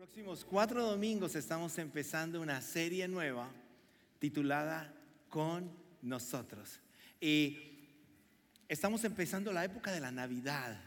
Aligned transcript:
próximos 0.00 0.46
cuatro 0.46 0.82
domingos 0.82 1.34
estamos 1.34 1.76
empezando 1.76 2.40
una 2.40 2.62
serie 2.62 3.06
nueva 3.06 3.50
titulada 4.18 4.90
Con 5.28 5.70
nosotros. 6.00 6.80
Y 7.20 7.58
estamos 8.66 9.04
empezando 9.04 9.52
la 9.52 9.62
época 9.62 9.92
de 9.92 10.00
la 10.00 10.10
Navidad. 10.10 10.80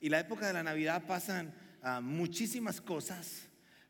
Y 0.00 0.08
la 0.08 0.18
época 0.18 0.48
de 0.48 0.52
la 0.52 0.64
Navidad 0.64 1.04
pasan 1.06 1.54
ah, 1.80 2.00
muchísimas 2.00 2.80
cosas. 2.80 3.42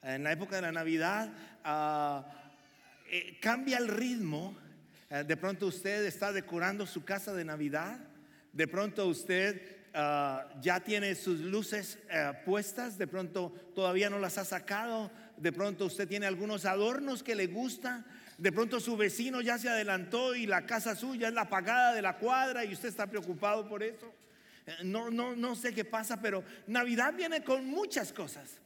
En 0.03 0.25
la 0.25 0.32
época 0.32 0.57
de 0.57 0.62
la 0.62 0.72
Navidad 0.72 1.32
ah, 1.64 2.30
eh, 3.11 3.38
cambia 3.40 3.79
el 3.79 3.88
ritmo. 3.88 4.54
Eh, 5.08 5.24
de 5.27 5.38
pronto 5.38 5.68
usted 5.68 6.04
está 6.04 6.34
decorando 6.34 6.86
su 6.86 7.02
casa 7.02 7.32
de 7.32 7.46
Navidad. 7.46 7.98
De 8.52 8.68
pronto 8.68 9.06
usted 9.06 9.80
Ah, 9.93 10.46
ya 10.61 10.79
tiene 10.79 11.16
sus 11.16 11.41
luces 11.41 11.98
eh, 12.11 12.32
puestas, 12.45 12.96
de 12.96 13.09
pronto 13.09 13.52
todavía 13.75 14.09
no 14.09 14.20
las 14.20 14.38
ha 14.38 14.45
sacado, 14.45 15.11
de 15.36 15.52
pronto 15.52 15.86
usted 15.86 16.06
tiene 16.06 16.27
algunos 16.27 16.65
adornos 16.65 17.24
que 17.24 17.34
le 17.34 17.48
gustan, 17.48 18.06
de 18.38 18.52
pronto 18.52 18.79
su 18.79 18.96
vecino 18.96 19.41
ya 19.41 19.59
se 19.59 19.68
adelantó 19.68 20.37
y 20.37 20.46
la 20.46 20.65
casa 20.65 20.95
suya 20.95 21.27
es 21.27 21.34
la 21.34 21.48
pagada 21.48 21.92
de 21.92 22.02
la 22.02 22.18
cuadra 22.18 22.65
y 22.65 22.73
usted 22.73 22.88
está 22.88 23.09
preocupado 23.09 23.68
por 23.68 23.82
eso. 23.82 24.15
Eh, 24.65 24.77
no, 24.84 25.10
no, 25.10 25.34
no 25.34 25.56
sé 25.56 25.74
qué 25.74 25.84
pasa, 25.84 26.20
pero 26.23 26.45
Navidad 26.68 27.12
viene 27.12 27.43
con 27.43 27.66
muchas 27.66 28.12
cosas. 28.12 28.60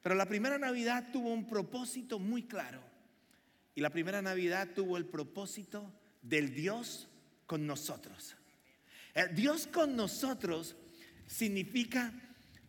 Pero 0.00 0.14
la 0.14 0.26
primera 0.26 0.58
Navidad 0.58 1.10
tuvo 1.12 1.34
un 1.34 1.46
propósito 1.46 2.18
muy 2.18 2.44
claro. 2.44 2.80
Y 3.74 3.82
la 3.82 3.90
primera 3.90 4.22
Navidad 4.22 4.68
tuvo 4.74 4.96
el 4.96 5.04
propósito 5.04 5.92
del 6.22 6.54
Dios 6.54 7.08
con 7.46 7.66
nosotros. 7.66 8.36
Eh, 9.14 9.28
Dios 9.32 9.66
con 9.66 9.94
nosotros 9.94 10.76
significa 11.26 12.12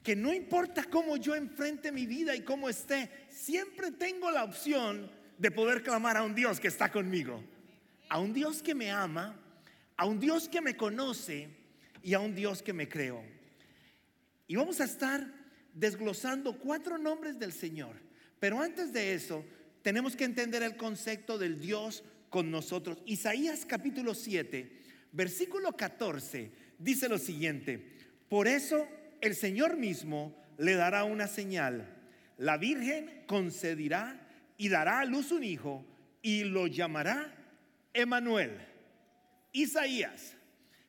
que 0.03 0.15
no 0.15 0.31
importa 0.31 0.83
cómo 0.83 1.17
yo 1.17 1.33
enfrente 1.35 1.91
mi 1.91 2.05
vida 2.05 2.35
y 2.35 2.41
cómo 2.41 2.69
esté, 2.69 3.09
siempre 3.29 3.91
tengo 3.91 4.29
la 4.29 4.43
opción 4.43 5.09
de 5.39 5.49
poder 5.49 5.81
clamar 5.81 6.15
a 6.17 6.23
un 6.23 6.35
Dios 6.35 6.59
que 6.59 6.67
está 6.67 6.91
conmigo, 6.91 7.43
a 8.09 8.19
un 8.19 8.31
Dios 8.31 8.61
que 8.61 8.75
me 8.75 8.91
ama, 8.91 9.35
a 9.97 10.05
un 10.05 10.19
Dios 10.19 10.47
que 10.47 10.61
me 10.61 10.77
conoce 10.77 11.49
y 12.03 12.13
a 12.13 12.19
un 12.19 12.35
Dios 12.35 12.61
que 12.61 12.73
me 12.73 12.87
creó. 12.87 13.23
Y 14.47 14.55
vamos 14.55 14.79
a 14.79 14.83
estar 14.83 15.27
desglosando 15.73 16.59
cuatro 16.59 16.99
nombres 16.99 17.39
del 17.39 17.51
Señor. 17.51 17.95
Pero 18.39 18.61
antes 18.61 18.93
de 18.93 19.15
eso, 19.15 19.43
tenemos 19.81 20.15
que 20.15 20.25
entender 20.25 20.61
el 20.61 20.77
concepto 20.77 21.39
del 21.39 21.59
Dios 21.59 22.03
con 22.29 22.51
nosotros. 22.51 22.99
Isaías 23.07 23.65
capítulo 23.65 24.13
7 24.13 24.84
versículo 25.15 25.75
14 25.75 26.51
dice 26.77 27.07
lo 27.07 27.17
siguiente, 27.17 27.97
por 28.29 28.47
eso 28.47 28.87
el 29.21 29.35
Señor 29.35 29.77
mismo 29.77 30.35
le 30.57 30.75
dará 30.75 31.03
una 31.05 31.27
señal. 31.27 31.87
La 32.37 32.57
Virgen 32.57 33.23
concederá 33.27 34.27
y 34.57 34.69
dará 34.69 34.99
a 34.99 35.05
luz 35.05 35.31
un 35.31 35.43
hijo 35.43 35.85
y 36.21 36.43
lo 36.43 36.67
llamará 36.67 37.33
Emanuel. 37.93 38.59
Isaías. 39.53 40.33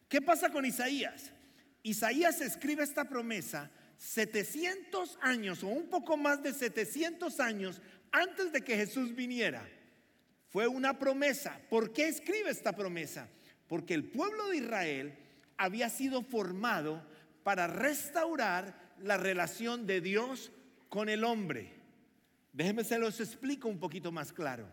¿Qué 0.09 0.21
pasa 0.21 0.51
con 0.51 0.65
Isaías? 0.65 1.33
Isaías 1.83 2.41
escribe 2.41 2.83
esta 2.83 3.09
promesa 3.09 3.71
700 3.99 5.19
años 5.23 5.63
o 5.63 5.69
un 5.69 5.89
poco 5.89 6.17
más 6.17 6.43
de 6.43 6.53
700 6.53 7.39
años 7.39 7.81
antes 8.11 8.53
de 8.53 8.63
que 8.63 8.77
Jesús 8.77 9.15
viniera. 9.15 9.69
Fue 10.49 10.67
una 10.67 10.99
promesa. 10.99 11.61
¿Por 11.69 11.93
qué 11.93 12.09
escribe 12.09 12.51
esta 12.51 12.75
promesa? 12.75 13.29
Porque 13.69 13.95
el 13.95 14.05
pueblo 14.05 14.49
de 14.49 14.59
Israel 14.59 15.19
había 15.57 15.89
sido 15.89 16.23
formado 16.23 17.03
para 17.43 17.67
restaurar 17.67 18.95
la 19.01 19.17
relación 19.17 19.87
de 19.87 20.01
Dios 20.01 20.51
con 20.89 21.09
el 21.09 21.25
hombre. 21.25 21.73
Déjenme 22.53 22.85
se 22.85 22.99
los 22.99 23.21
explico 23.21 23.69
un 23.69 23.79
poquito 23.79 24.13
más 24.13 24.33
claro. 24.33 24.67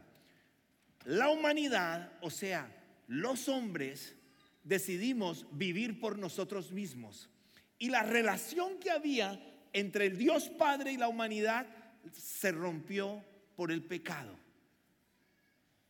La 1.05 1.29
humanidad, 1.29 2.13
o 2.21 2.29
sea, 2.29 2.73
los 3.07 3.49
hombres, 3.49 4.15
decidimos 4.63 5.45
vivir 5.51 5.99
por 5.99 6.17
nosotros 6.17 6.71
mismos. 6.71 7.29
Y 7.77 7.89
la 7.89 8.03
relación 8.03 8.79
que 8.79 8.91
había 8.91 9.39
entre 9.73 10.05
el 10.05 10.17
Dios 10.17 10.49
Padre 10.49 10.93
y 10.93 10.97
la 10.97 11.09
humanidad 11.09 11.67
se 12.13 12.51
rompió 12.51 13.23
por 13.55 13.71
el 13.71 13.83
pecado. 13.83 14.37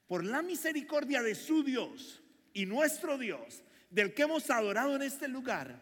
Por 0.07 0.23
la 0.23 0.41
misericordia 0.41 1.21
de 1.21 1.35
su 1.35 1.63
Dios, 1.63 2.22
y 2.53 2.65
nuestro 2.65 3.17
Dios, 3.17 3.63
del 3.89 4.13
que 4.13 4.23
hemos 4.23 4.49
adorado 4.49 4.95
en 4.95 5.01
este 5.01 5.27
lugar, 5.27 5.79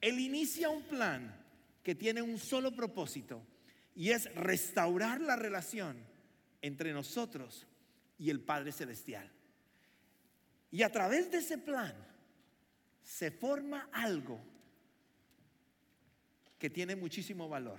Él 0.00 0.18
inicia 0.18 0.68
un 0.68 0.82
plan 0.82 1.34
que 1.82 1.94
tiene 1.94 2.22
un 2.22 2.38
solo 2.38 2.74
propósito 2.74 3.42
y 3.94 4.10
es 4.10 4.32
restaurar 4.34 5.20
la 5.20 5.36
relación 5.36 5.96
entre 6.60 6.92
nosotros 6.92 7.66
y 8.18 8.30
el 8.30 8.40
Padre 8.40 8.72
Celestial. 8.72 9.30
Y 10.70 10.82
a 10.82 10.90
través 10.90 11.30
de 11.30 11.38
ese 11.38 11.58
plan 11.58 11.94
se 13.02 13.30
forma 13.30 13.88
algo 13.92 14.40
que 16.58 16.70
tiene 16.70 16.96
muchísimo 16.96 17.48
valor. 17.48 17.78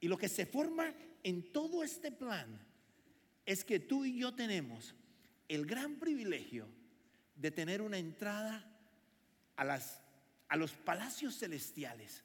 Y 0.00 0.08
lo 0.08 0.16
que 0.16 0.28
se 0.28 0.46
forma 0.46 0.94
en 1.22 1.52
todo 1.52 1.82
este 1.82 2.12
plan 2.12 2.60
es 3.46 3.64
que 3.64 3.80
tú 3.80 4.04
y 4.04 4.18
yo 4.18 4.34
tenemos 4.34 4.94
el 5.48 5.66
gran 5.66 5.98
privilegio 5.98 6.66
de 7.36 7.50
tener 7.50 7.82
una 7.82 7.98
entrada 7.98 8.64
a, 9.56 9.64
las, 9.64 10.00
a 10.48 10.56
los 10.56 10.72
palacios 10.72 11.38
celestiales, 11.38 12.22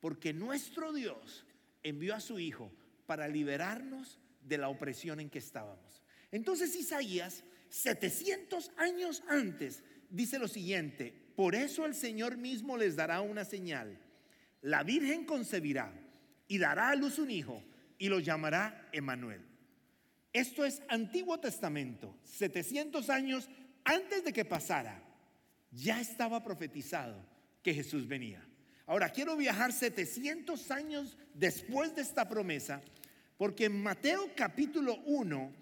porque 0.00 0.32
nuestro 0.32 0.92
Dios 0.92 1.44
envió 1.82 2.14
a 2.14 2.20
su 2.20 2.38
Hijo 2.38 2.72
para 3.06 3.28
liberarnos 3.28 4.18
de 4.42 4.58
la 4.58 4.68
opresión 4.68 5.20
en 5.20 5.30
que 5.30 5.38
estábamos. 5.38 6.02
Entonces 6.30 6.74
Isaías, 6.76 7.44
700 7.68 8.72
años 8.76 9.22
antes, 9.28 9.82
dice 10.10 10.38
lo 10.38 10.48
siguiente, 10.48 11.12
por 11.36 11.54
eso 11.54 11.86
el 11.86 11.94
Señor 11.94 12.36
mismo 12.36 12.76
les 12.76 12.96
dará 12.96 13.20
una 13.20 13.44
señal. 13.44 13.98
La 14.62 14.82
Virgen 14.82 15.24
concebirá 15.24 15.92
y 16.48 16.58
dará 16.58 16.90
a 16.90 16.96
luz 16.96 17.18
un 17.18 17.30
hijo 17.30 17.62
y 17.98 18.08
lo 18.08 18.20
llamará 18.20 18.88
Emanuel. 18.92 19.42
Esto 20.32 20.64
es 20.64 20.82
Antiguo 20.88 21.40
Testamento, 21.40 22.14
700 22.24 23.08
años 23.10 23.48
antes 23.86 24.24
de 24.24 24.32
que 24.32 24.44
pasara, 24.44 25.00
ya 25.70 26.00
estaba 26.00 26.42
profetizado 26.42 27.24
que 27.62 27.72
Jesús 27.72 28.06
venía. 28.06 28.44
Ahora, 28.84 29.10
quiero 29.10 29.36
viajar 29.36 29.72
700 29.72 30.70
años 30.70 31.16
después 31.34 31.94
de 31.94 32.02
esta 32.02 32.28
promesa, 32.28 32.82
porque 33.38 33.66
en 33.66 33.80
Mateo 33.82 34.30
capítulo 34.36 34.96
1 35.06 35.52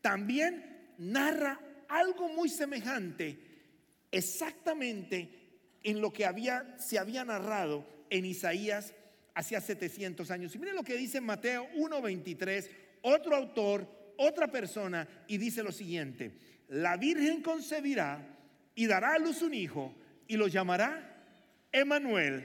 también 0.00 0.94
narra 0.98 1.60
algo 1.88 2.28
muy 2.28 2.48
semejante, 2.48 3.38
exactamente 4.10 5.28
en 5.82 6.00
lo 6.00 6.12
que 6.12 6.24
se 6.78 6.98
había 6.98 7.24
narrado 7.24 7.84
en 8.10 8.24
Isaías 8.24 8.94
hacía 9.34 9.60
700 9.60 10.30
años. 10.30 10.54
Y 10.54 10.58
miren 10.58 10.76
lo 10.76 10.84
que 10.84 10.96
dice 10.96 11.20
Mateo 11.20 11.68
1.23, 11.74 12.68
otro 13.02 13.34
autor, 13.34 13.88
otra 14.18 14.46
persona, 14.48 15.08
y 15.26 15.38
dice 15.38 15.62
lo 15.62 15.72
siguiente 15.72 16.52
la 16.72 16.96
Virgen 16.96 17.42
concebirá 17.42 18.26
y 18.74 18.86
dará 18.86 19.14
a 19.14 19.18
luz 19.18 19.42
un 19.42 19.52
hijo 19.52 19.94
y 20.26 20.38
lo 20.38 20.48
llamará 20.48 21.22
Emanuel, 21.70 22.44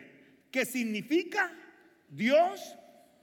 que 0.51 0.65
significa 0.65 1.49
Dios 2.09 2.75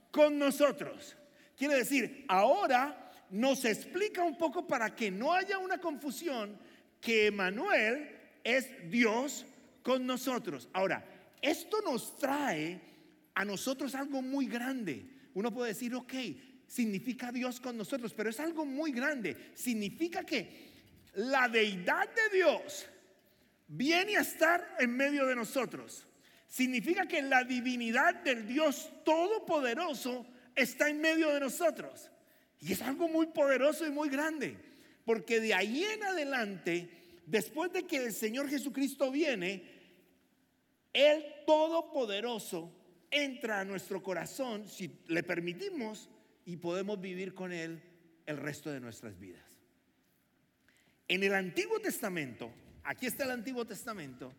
con 0.09 0.39
nosotros. 0.39 1.15
Quiere 1.55 1.75
decir, 1.75 2.25
ahora 2.27 3.11
nos 3.29 3.65
explica 3.65 4.23
un 4.23 4.35
poco 4.35 4.65
para 4.65 4.95
que 4.95 5.11
no 5.11 5.31
haya 5.31 5.59
una 5.59 5.77
confusión 5.77 6.57
que 6.99 7.27
Emanuel 7.27 8.09
es 8.43 8.89
Dios 8.89 9.45
con 9.83 10.07
nosotros. 10.07 10.69
Ahora, 10.73 11.05
esto 11.39 11.81
nos 11.81 12.17
trae 12.17 12.81
a 13.35 13.45
nosotros 13.45 13.93
algo 13.93 14.23
muy 14.23 14.47
grande. 14.47 15.05
Uno 15.35 15.53
puede 15.53 15.73
decir, 15.73 15.93
ok, 15.93 16.13
significa 16.65 17.31
Dios 17.31 17.59
con 17.59 17.77
nosotros, 17.77 18.11
pero 18.11 18.31
es 18.31 18.39
algo 18.39 18.65
muy 18.65 18.91
grande. 18.91 19.51
Significa 19.53 20.23
que 20.23 20.74
la 21.15 21.47
deidad 21.47 22.07
de 22.13 22.37
Dios 22.37 22.87
viene 23.67 24.17
a 24.17 24.21
estar 24.21 24.75
en 24.79 24.95
medio 24.95 25.25
de 25.25 25.35
nosotros. 25.35 26.05
Significa 26.47 27.07
que 27.07 27.21
la 27.21 27.43
divinidad 27.43 28.15
del 28.23 28.47
Dios 28.47 28.91
Todopoderoso 29.03 30.25
está 30.55 30.89
en 30.89 31.01
medio 31.01 31.29
de 31.33 31.39
nosotros. 31.39 32.09
Y 32.59 32.73
es 32.73 32.81
algo 32.81 33.07
muy 33.07 33.27
poderoso 33.27 33.85
y 33.85 33.91
muy 33.91 34.09
grande. 34.09 34.57
Porque 35.05 35.39
de 35.39 35.53
ahí 35.53 35.83
en 35.83 36.03
adelante, 36.03 36.89
después 37.25 37.71
de 37.71 37.83
que 37.83 37.97
el 37.97 38.13
Señor 38.13 38.49
Jesucristo 38.49 39.11
viene, 39.11 39.63
el 40.93 41.25
Todopoderoso 41.45 42.71
entra 43.11 43.61
a 43.61 43.65
nuestro 43.65 44.01
corazón 44.01 44.67
si 44.67 44.99
le 45.07 45.23
permitimos 45.23 46.09
y 46.45 46.57
podemos 46.57 46.99
vivir 46.99 47.33
con 47.33 47.51
Él 47.51 47.81
el 48.25 48.37
resto 48.37 48.71
de 48.71 48.79
nuestras 48.79 49.19
vidas. 49.19 49.54
En 51.07 51.23
el 51.23 51.35
Antiguo 51.35 51.79
Testamento, 51.79 52.51
aquí 52.83 53.05
está 53.05 53.25
el 53.25 53.31
Antiguo 53.31 53.65
Testamento, 53.65 54.33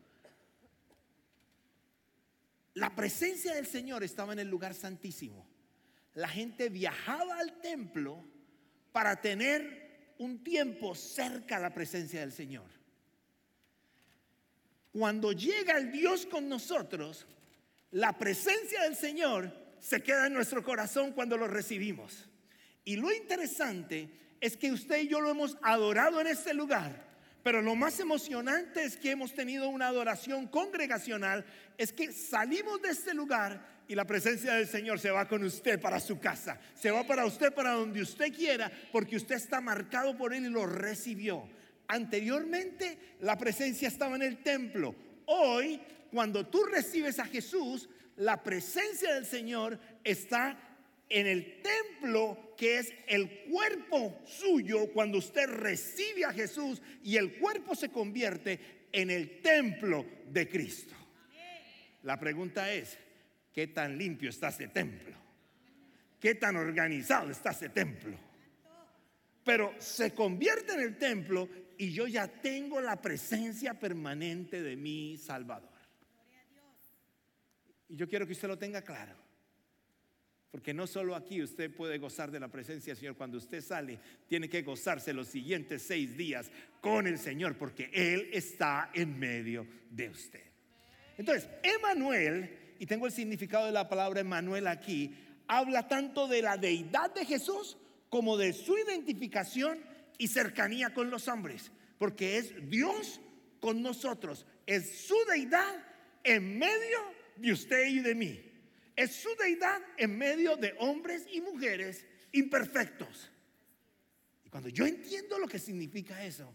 la 2.75 2.95
presencia 2.95 3.55
del 3.55 3.67
Señor 3.67 4.03
estaba 4.03 4.33
en 4.33 4.41
el 4.41 4.49
lugar 4.49 4.75
santísimo. 4.75 5.47
la 6.15 6.29
gente 6.29 6.71
viajaba 6.71 7.39
al 7.39 7.61
templo 7.61 8.25
para 8.91 9.21
tener 9.21 10.15
un 10.19 10.43
tiempo 10.43 10.95
cerca 10.95 11.57
a 11.57 11.61
la 11.61 11.75
presencia 11.75 12.21
del 12.21 12.33
Señor. 12.33 12.65
Cuando 14.93 15.33
llega 15.33 15.77
el 15.77 15.93
Dios 15.93 16.25
con 16.25 16.49
nosotros, 16.49 17.27
la 17.91 18.17
presencia 18.17 18.83
del 18.85 18.97
Señor 18.97 19.53
se 19.79 20.03
queda 20.03 20.27
en 20.27 20.33
nuestro 20.33 20.63
corazón 20.63 21.13
cuando 21.13 21.37
lo 21.37 21.47
recibimos. 21.49 22.31
Y 22.83 22.97
lo 22.97 23.13
interesante 23.13 24.09
es 24.41 24.57
que 24.57 24.73
usted 24.73 25.01
y 25.01 25.09
yo 25.09 25.21
lo 25.21 25.31
hemos 25.31 25.57
adorado 25.63 26.21
en 26.21 26.27
este 26.27 26.55
lugar. 26.55 27.07
Pero 27.43 27.63
lo 27.63 27.77
más 27.77 28.01
emocionante 28.01 28.83
es 28.83 28.97
que 28.97 29.13
hemos 29.13 29.33
tenido 29.33 29.69
una 29.69 29.87
adoración 29.87 30.49
congregacional, 30.49 31.45
es 31.79 31.93
que 31.93 32.13
salimos 32.13 32.83
de 32.83 32.89
este 32.89 33.15
lugar 33.15 33.65
y 33.87 33.95
la 33.95 34.05
presencia 34.05 34.55
del 34.55 34.67
Señor 34.67 34.99
se 34.99 35.13
va 35.13 35.29
con 35.29 35.45
usted 35.45 35.81
para 35.81 36.01
su 36.01 36.19
casa, 36.19 36.59
se 36.75 36.91
va 36.91 37.07
para 37.07 37.25
usted 37.25 37.55
para 37.55 37.75
donde 37.75 38.03
usted 38.03 38.35
quiera, 38.35 38.71
porque 38.91 39.15
usted 39.15 39.37
está 39.37 39.61
marcado 39.61 40.17
por 40.17 40.35
Él 40.35 40.47
y 40.47 40.51
lo 40.51 40.67
recibió. 40.67 41.49
Anteriormente 41.87 42.99
la 43.21 43.39
presencia 43.39 43.87
estaba 43.87 44.17
en 44.17 44.23
el 44.23 44.43
templo. 44.43 44.97
Hoy, 45.27 45.81
cuando 46.11 46.47
tú 46.47 46.65
recibes 46.65 47.21
a 47.21 47.27
Jesús, 47.27 47.89
la 48.17 48.43
presencia 48.43 49.15
del 49.15 49.27
Señor 49.27 49.79
está 50.03 50.59
en 51.09 51.27
el 51.27 51.63
templo 51.63 52.55
que 52.57 52.79
es 52.79 52.93
el 53.07 53.45
cuerpo 53.51 54.21
suyo 54.27 54.91
cuando 54.93 55.19
usted 55.19 55.47
recibe 55.47 56.25
a 56.25 56.33
Jesús 56.33 56.83
y 57.03 57.17
el 57.17 57.39
cuerpo 57.39 57.75
se 57.75 57.91
convierte 57.91 58.89
en 58.93 59.11
el 59.11 59.41
templo 59.43 60.05
de 60.29 60.49
Cristo. 60.49 60.95
La 62.03 62.19
pregunta 62.19 62.73
es, 62.73 62.99
¿qué 63.53 63.69
tan 63.69 63.99
limpio 63.99 64.31
está 64.31 64.49
ese 64.49 64.69
templo? 64.69 65.17
¿Qué 66.19 66.35
tan 66.35 66.57
organizado 66.57 67.31
está 67.31 67.51
ese 67.51 67.69
templo? 67.69 68.17
Pero 69.45 69.75
se 69.79 70.13
convierte 70.13 70.73
en 70.73 70.81
el 70.81 70.97
templo 70.97 71.49
y 71.79 71.93
yo 71.93 72.07
ya 72.07 72.27
tengo 72.27 72.81
la 72.81 73.01
presencia 73.01 73.75
permanente 73.75 74.63
de 74.63 74.77
mi 74.77 75.17
Salvador. 75.19 75.71
Y 77.89 77.97
yo 77.97 78.09
quiero 78.09 78.27
que 78.27 78.33
usted 78.33 78.49
lo 78.49 78.59
tenga 78.59 78.83
claro. 78.83 79.26
Porque 80.51 80.73
no 80.73 80.87
solo 80.87 81.15
aquí 81.15 81.43
usted 81.43 81.75
puede 81.75 81.99
gozar 81.99 82.31
de 82.31 82.41
la 82.41 82.49
presencia 82.49 82.93
del 82.93 82.99
Señor, 82.99 83.17
cuando 83.17 83.39
usted 83.39 83.63
sale, 83.63 83.99
tiene 84.29 84.49
que 84.49 84.63
gozarse 84.63 85.13
los 85.13 85.29
siguientes 85.29 85.83
seis 85.83 86.17
días 86.17 86.51
con 86.81 87.07
el 87.07 87.19
Señor, 87.19 87.57
porque 87.57 87.91
Él 87.93 88.31
está 88.33 88.91
en 88.95 89.19
medio 89.19 89.67
de 89.91 90.09
usted. 90.09 90.43
Entonces, 91.19 91.49
Emanuel, 91.63 92.75
y 92.79 92.87
tengo 92.87 93.07
el 93.07 93.13
significado 93.13 93.67
de 93.67 93.73
la 93.73 93.89
palabra 93.89 94.21
Emanuel 94.21 94.67
aquí, 94.67 95.15
habla 95.49 95.89
tanto 95.89 96.29
de 96.29 96.43
la 96.43 96.57
deidad 96.57 97.13
de 97.15 97.25
Jesús 97.25 97.77
como 98.09 98.37
de 98.37 98.53
su 98.53 98.77
identificación 98.79 99.79
y 100.19 100.29
cercanía 100.29 100.95
con 100.95 101.11
los 101.11 101.29
hombres, 101.29 101.71
porque 101.99 102.39
es 102.39 102.71
Dios 102.71 103.21
con 103.61 103.83
nosotros, 103.83 104.47
es 104.67 105.07
su 105.07 105.17
deidad 105.31 105.85
en 106.25 106.59
medio 106.59 106.99
de 107.37 107.53
usted 107.53 107.87
y 107.89 108.01
de 108.01 108.15
mí. 108.15 108.46
Es 108.97 109.13
su 109.15 109.29
deidad 109.37 109.81
en 109.99 110.17
medio 110.17 110.57
de 110.57 110.75
hombres 110.79 111.27
y 111.31 111.43
mujeres 111.43 112.07
imperfectos. 112.33 113.31
Y 114.45 114.49
cuando 114.49 114.71
yo 114.71 114.87
entiendo 114.87 115.39
lo 115.39 115.47
que 115.47 115.59
significa 115.59 116.25
eso, 116.25 116.53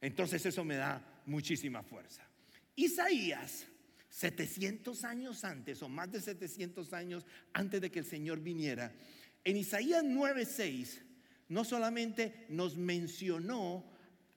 entonces 0.00 0.44
eso 0.44 0.64
me 0.64 0.74
da 0.74 1.22
muchísima 1.26 1.84
fuerza. 1.84 2.28
Isaías, 2.74 3.66
700 4.08 5.04
años 5.04 5.44
antes, 5.44 5.80
o 5.82 5.88
más 5.88 6.10
de 6.10 6.20
700 6.20 6.92
años 6.92 7.24
antes 7.52 7.80
de 7.80 7.90
que 7.90 8.00
el 8.00 8.04
Señor 8.04 8.40
viniera, 8.40 8.92
en 9.44 9.56
Isaías 9.56 10.02
9:6, 10.02 11.00
no 11.48 11.64
solamente 11.64 12.46
nos 12.48 12.76
mencionó 12.76 13.88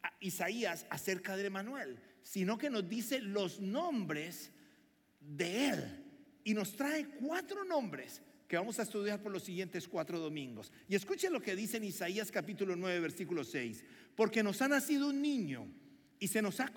a 0.03 0.13
Isaías 0.19 0.85
acerca 0.89 1.35
de 1.35 1.47
Emanuel, 1.47 1.99
sino 2.21 2.57
que 2.57 2.69
nos 2.69 2.87
dice 2.87 3.19
los 3.19 3.59
nombres 3.59 4.51
de 5.19 5.69
él 5.69 6.06
y 6.47 6.53
nos 6.53 6.77
trae 6.77 7.05
cuatro 7.05 7.65
nombres 7.65 8.21
que 8.47 8.55
vamos 8.55 8.79
a 8.79 8.83
estudiar 8.83 9.21
por 9.21 9.33
los 9.33 9.43
siguientes 9.43 9.85
cuatro 9.85 10.17
domingos. 10.17 10.71
Y 10.87 10.95
escuchen 10.95 11.33
lo 11.33 11.41
que 11.41 11.57
dice 11.57 11.75
en 11.75 11.83
Isaías 11.83 12.31
capítulo 12.31 12.77
9, 12.77 13.01
versículo 13.01 13.43
6. 13.43 13.83
Porque 14.15 14.41
nos 14.43 14.61
ha 14.61 14.69
nacido 14.69 15.09
un 15.09 15.21
niño 15.21 15.67
y 16.21 16.29
se 16.29 16.41
nos 16.41 16.61
ha 16.61 16.71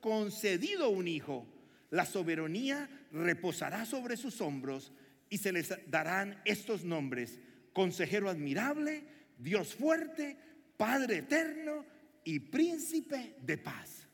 concedido 0.00 0.88
un 0.88 1.06
hijo. 1.06 1.46
La 1.90 2.06
soberanía 2.06 2.88
reposará 3.12 3.84
sobre 3.84 4.16
sus 4.16 4.40
hombros 4.40 4.90
y 5.28 5.36
se 5.36 5.52
les 5.52 5.74
darán 5.86 6.40
estos 6.46 6.82
nombres. 6.82 7.40
Consejero 7.74 8.30
admirable, 8.30 9.04
Dios 9.36 9.74
fuerte, 9.74 10.38
Padre 10.78 11.18
eterno 11.18 11.84
y 12.24 12.38
príncipe 12.38 13.36
de 13.42 13.58
paz. 13.58 14.08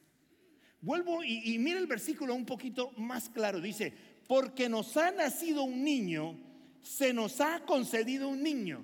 Vuelvo 0.82 1.22
y, 1.22 1.54
y 1.54 1.58
mira 1.58 1.78
el 1.78 1.86
versículo 1.86 2.34
un 2.34 2.46
poquito 2.46 2.90
más 2.96 3.28
claro. 3.28 3.60
Dice, 3.60 4.09
porque 4.30 4.68
nos 4.68 4.96
ha 4.96 5.10
nacido 5.10 5.64
un 5.64 5.82
niño, 5.82 6.38
se 6.80 7.12
nos 7.12 7.40
ha 7.40 7.64
concedido 7.66 8.28
un 8.28 8.44
niño. 8.44 8.80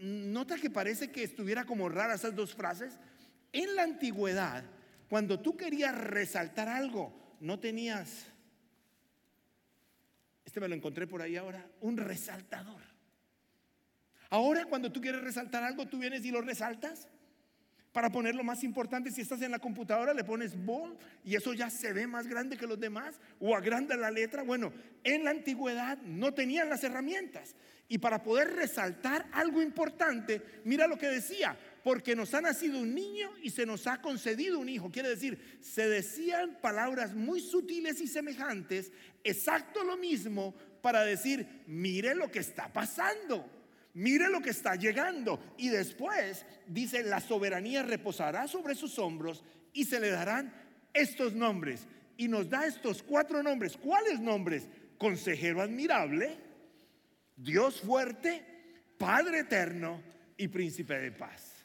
Nota 0.00 0.56
que 0.56 0.70
parece 0.70 1.12
que 1.12 1.22
estuviera 1.22 1.64
como 1.64 1.88
rara 1.88 2.16
esas 2.16 2.34
dos 2.34 2.52
frases. 2.52 2.98
En 3.52 3.76
la 3.76 3.84
antigüedad, 3.84 4.64
cuando 5.08 5.38
tú 5.38 5.56
querías 5.56 5.96
resaltar 5.96 6.68
algo, 6.68 7.36
no 7.38 7.60
tenías, 7.60 8.26
este 10.44 10.58
me 10.58 10.66
lo 10.66 10.74
encontré 10.74 11.06
por 11.06 11.22
ahí 11.22 11.36
ahora, 11.36 11.64
un 11.80 11.96
resaltador. 11.96 12.82
Ahora 14.30 14.64
cuando 14.64 14.90
tú 14.90 15.00
quieres 15.00 15.20
resaltar 15.20 15.62
algo, 15.62 15.86
tú 15.86 16.00
vienes 16.00 16.24
y 16.24 16.32
lo 16.32 16.40
resaltas. 16.40 17.06
Para 17.92 18.10
ponerlo 18.10 18.42
más 18.42 18.64
importante, 18.64 19.10
si 19.10 19.20
estás 19.20 19.42
en 19.42 19.50
la 19.50 19.58
computadora, 19.58 20.14
le 20.14 20.24
pones 20.24 20.56
bold 20.56 20.96
y 21.24 21.36
eso 21.36 21.52
ya 21.52 21.68
se 21.68 21.92
ve 21.92 22.06
más 22.06 22.26
grande 22.26 22.56
que 22.56 22.66
los 22.66 22.80
demás 22.80 23.20
o 23.38 23.54
agranda 23.54 23.96
la 23.96 24.10
letra. 24.10 24.42
Bueno, 24.42 24.72
en 25.04 25.24
la 25.24 25.30
antigüedad 25.30 25.98
no 25.98 26.32
tenían 26.32 26.70
las 26.70 26.82
herramientas. 26.84 27.54
Y 27.88 27.98
para 27.98 28.22
poder 28.22 28.54
resaltar 28.54 29.28
algo 29.32 29.60
importante, 29.60 30.40
mira 30.64 30.86
lo 30.86 30.96
que 30.96 31.08
decía, 31.08 31.54
porque 31.84 32.16
nos 32.16 32.32
ha 32.32 32.40
nacido 32.40 32.80
un 32.80 32.94
niño 32.94 33.30
y 33.42 33.50
se 33.50 33.66
nos 33.66 33.86
ha 33.86 34.00
concedido 34.00 34.58
un 34.58 34.70
hijo. 34.70 34.90
Quiere 34.90 35.10
decir, 35.10 35.58
se 35.60 35.86
decían 35.86 36.56
palabras 36.62 37.14
muy 37.14 37.42
sutiles 37.42 38.00
y 38.00 38.08
semejantes, 38.08 38.90
exacto 39.22 39.84
lo 39.84 39.98
mismo 39.98 40.54
para 40.80 41.04
decir, 41.04 41.64
mire 41.66 42.14
lo 42.14 42.30
que 42.30 42.38
está 42.38 42.72
pasando. 42.72 43.61
Mire 43.94 44.28
lo 44.30 44.40
que 44.40 44.50
está 44.50 44.74
llegando. 44.74 45.40
Y 45.58 45.68
después 45.68 46.46
dice, 46.66 47.02
la 47.02 47.20
soberanía 47.20 47.82
reposará 47.82 48.48
sobre 48.48 48.74
sus 48.74 48.98
hombros 48.98 49.44
y 49.72 49.84
se 49.84 50.00
le 50.00 50.10
darán 50.10 50.52
estos 50.92 51.34
nombres. 51.34 51.86
Y 52.16 52.28
nos 52.28 52.48
da 52.48 52.66
estos 52.66 53.02
cuatro 53.02 53.42
nombres. 53.42 53.76
¿Cuáles 53.76 54.20
nombres? 54.20 54.68
Consejero 54.98 55.60
admirable, 55.60 56.38
Dios 57.36 57.80
fuerte, 57.80 58.44
Padre 58.98 59.40
eterno 59.40 60.00
y 60.36 60.48
príncipe 60.48 60.98
de 60.98 61.12
paz. 61.12 61.64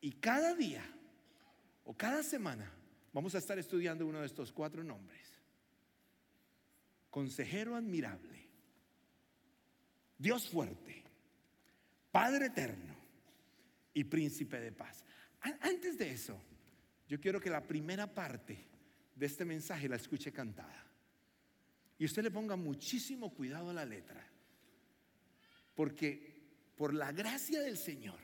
Y 0.00 0.12
cada 0.12 0.54
día 0.54 0.84
o 1.84 1.96
cada 1.96 2.22
semana 2.22 2.70
vamos 3.12 3.34
a 3.34 3.38
estar 3.38 3.58
estudiando 3.58 4.06
uno 4.06 4.20
de 4.20 4.26
estos 4.26 4.52
cuatro 4.52 4.84
nombres. 4.84 5.40
Consejero 7.10 7.76
admirable, 7.76 8.48
Dios 10.18 10.48
fuerte, 10.48 11.03
Padre 12.14 12.46
eterno 12.46 12.94
y 13.92 14.04
príncipe 14.04 14.60
de 14.60 14.70
paz. 14.70 15.04
Antes 15.60 15.98
de 15.98 16.12
eso, 16.12 16.40
yo 17.08 17.20
quiero 17.20 17.40
que 17.40 17.50
la 17.50 17.66
primera 17.66 18.06
parte 18.06 18.56
de 19.16 19.26
este 19.26 19.44
mensaje 19.44 19.88
la 19.88 19.96
escuche 19.96 20.30
cantada. 20.30 20.86
Y 21.98 22.04
usted 22.04 22.22
le 22.22 22.30
ponga 22.30 22.54
muchísimo 22.54 23.34
cuidado 23.34 23.70
a 23.70 23.74
la 23.74 23.84
letra. 23.84 24.24
Porque 25.74 26.52
por 26.76 26.94
la 26.94 27.10
gracia 27.10 27.60
del 27.62 27.76
Señor, 27.76 28.20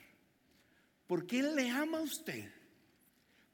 porque 1.08 1.40
Él 1.40 1.56
le 1.56 1.68
ama 1.68 1.98
a 1.98 2.02
usted, 2.02 2.48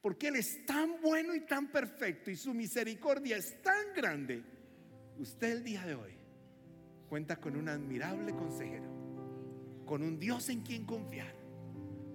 porque 0.02 0.28
Él 0.28 0.37
es 0.37 0.66
tan 0.66 1.00
bueno 1.00 1.35
y 1.35 1.47
tan 1.47 1.73
perfecto 1.73 2.31
y 2.31 2.37
su 2.37 2.52
misericordia 2.52 3.38
es 3.38 3.62
tan 3.62 3.95
grande, 3.95 4.45
usted 5.16 5.52
el 5.52 5.64
día 5.64 5.87
de 5.87 5.95
hoy 5.95 6.12
cuenta 7.09 7.40
con 7.40 7.57
un 7.57 7.71
admirable 7.71 8.33
consejero 8.33 8.96
con 9.87 10.02
un 10.02 10.19
Dios 10.19 10.49
en 10.49 10.61
quien 10.62 10.85
confiar, 10.85 11.33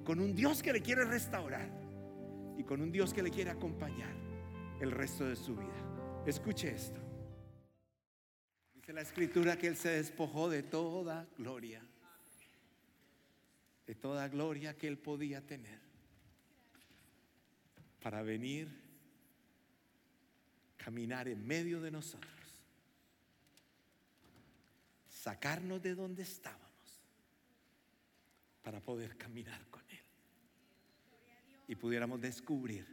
con 0.03 0.19
un 0.19 0.35
Dios 0.35 0.61
que 0.61 0.73
le 0.73 0.81
quiere 0.81 1.05
restaurar 1.05 1.71
y 2.57 2.63
con 2.63 2.81
un 2.81 2.91
Dios 2.91 3.13
que 3.13 3.23
le 3.23 3.31
quiere 3.31 3.49
acompañar 3.49 4.13
el 4.81 4.91
resto 4.91 5.25
de 5.25 5.37
su 5.37 5.55
vida. 5.55 6.23
Escuche 6.27 6.69
esto. 6.69 6.99
Dice 8.75 8.93
la 8.93 9.01
escritura 9.01 9.57
que 9.57 9.67
Él 9.67 9.77
se 9.77 9.89
despojó 9.89 10.49
de 10.49 10.63
toda 10.63 11.27
gloria, 11.37 11.81
de 13.87 13.95
toda 13.95 14.27
gloria 14.27 14.77
que 14.77 14.87
Él 14.87 14.97
podía 14.97 15.45
tener, 15.45 15.79
para 18.01 18.21
venir, 18.21 18.67
caminar 20.75 21.27
en 21.29 21.45
medio 21.47 21.79
de 21.79 21.91
nosotros, 21.91 22.31
sacarnos 25.07 25.81
de 25.81 25.95
donde 25.95 26.23
estábamos 26.23 26.60
poder 28.81 29.17
caminar 29.17 29.65
con 29.69 29.81
Él. 29.89 29.99
Y 31.67 31.75
pudiéramos 31.75 32.21
descubrir 32.21 32.85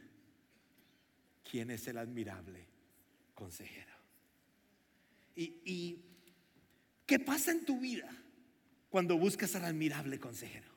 quién 1.49 1.71
es 1.71 1.87
el 1.87 1.97
admirable 1.97 2.65
consejero. 3.35 3.93
Y, 5.35 5.61
y 5.65 6.05
¿qué 7.05 7.19
pasa 7.19 7.51
en 7.51 7.65
tu 7.65 7.79
vida 7.79 8.09
cuando 8.89 9.17
buscas 9.17 9.55
al 9.55 9.65
admirable 9.65 10.19
consejero? 10.19 10.69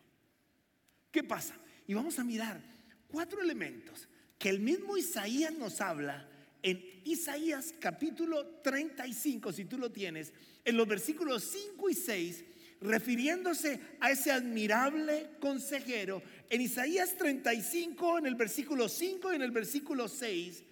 ¿Qué 1.10 1.22
pasa? 1.22 1.54
Y 1.86 1.94
vamos 1.94 2.18
a 2.18 2.24
mirar 2.24 2.60
cuatro 3.08 3.42
elementos 3.42 4.08
que 4.38 4.48
el 4.48 4.60
mismo 4.60 4.96
Isaías 4.96 5.52
nos 5.52 5.80
habla 5.80 6.28
en 6.62 6.82
Isaías 7.04 7.74
capítulo 7.78 8.46
35, 8.62 9.52
si 9.52 9.64
tú 9.64 9.78
lo 9.78 9.90
tienes, 9.90 10.32
en 10.64 10.76
los 10.76 10.86
versículos 10.86 11.42
5 11.44 11.90
y 11.90 11.94
6, 11.94 12.44
refiriéndose 12.82 13.80
a 14.00 14.10
ese 14.10 14.30
admirable 14.30 15.30
consejero, 15.40 16.22
en 16.50 16.60
Isaías 16.60 17.16
35, 17.16 18.18
en 18.18 18.26
el 18.26 18.34
versículo 18.34 18.88
5 18.88 19.32
y 19.32 19.36
en 19.36 19.42
el 19.42 19.50
versículo 19.50 20.08
6, 20.08 20.64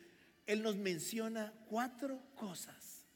él 0.47 0.62
nos 0.62 0.76
menciona 0.76 1.52
cuatro 1.69 2.21
cosas 2.35 3.07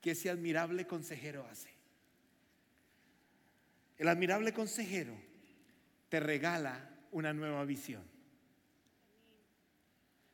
que 0.00 0.12
ese 0.12 0.30
admirable 0.30 0.86
consejero 0.86 1.46
hace. 1.46 1.70
El 3.98 4.08
admirable 4.08 4.52
consejero 4.52 5.14
te 6.08 6.20
regala 6.20 6.90
una 7.12 7.32
nueva 7.32 7.64
visión. 7.64 8.02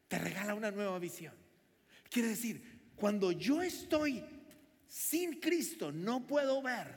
Te 0.09 0.19
regala 0.19 0.55
una 0.55 0.71
nueva 0.71 0.99
visión. 0.99 1.35
Quiere 2.09 2.29
decir, 2.29 2.93
cuando 2.97 3.33
yo 3.33 3.63
estoy 3.63 4.25
sin 4.89 5.41
Cristo, 5.41 5.93
no 5.93 6.27
puedo 6.27 6.63
ver 6.63 6.89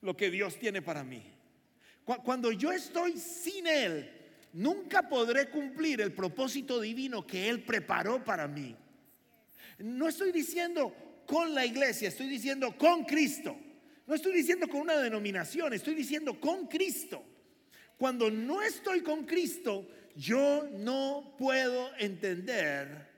lo 0.00 0.16
que 0.16 0.30
Dios 0.30 0.58
tiene 0.58 0.82
para 0.82 1.04
mí. 1.04 1.22
Cuando 2.04 2.52
yo 2.52 2.70
estoy 2.70 3.18
sin 3.18 3.66
Él, 3.66 4.10
nunca 4.52 5.08
podré 5.08 5.50
cumplir 5.50 6.00
el 6.00 6.12
propósito 6.12 6.80
divino 6.80 7.26
que 7.26 7.48
Él 7.48 7.62
preparó 7.62 8.22
para 8.24 8.46
mí. 8.46 8.76
No 9.78 10.08
estoy 10.08 10.30
diciendo 10.32 10.94
con 11.26 11.54
la 11.54 11.66
iglesia, 11.66 12.08
estoy 12.08 12.28
diciendo 12.28 12.76
con 12.78 13.04
Cristo. 13.04 13.56
No 14.06 14.14
estoy 14.14 14.32
diciendo 14.32 14.68
con 14.68 14.82
una 14.82 14.96
denominación, 14.98 15.72
estoy 15.72 15.94
diciendo 15.94 16.40
con 16.40 16.68
Cristo. 16.68 17.24
Cuando 17.98 18.30
no 18.30 18.62
estoy 18.62 19.00
con 19.00 19.24
Cristo, 19.24 19.88
yo 20.14 20.68
no 20.74 21.34
puedo 21.36 21.90
entender 21.98 23.10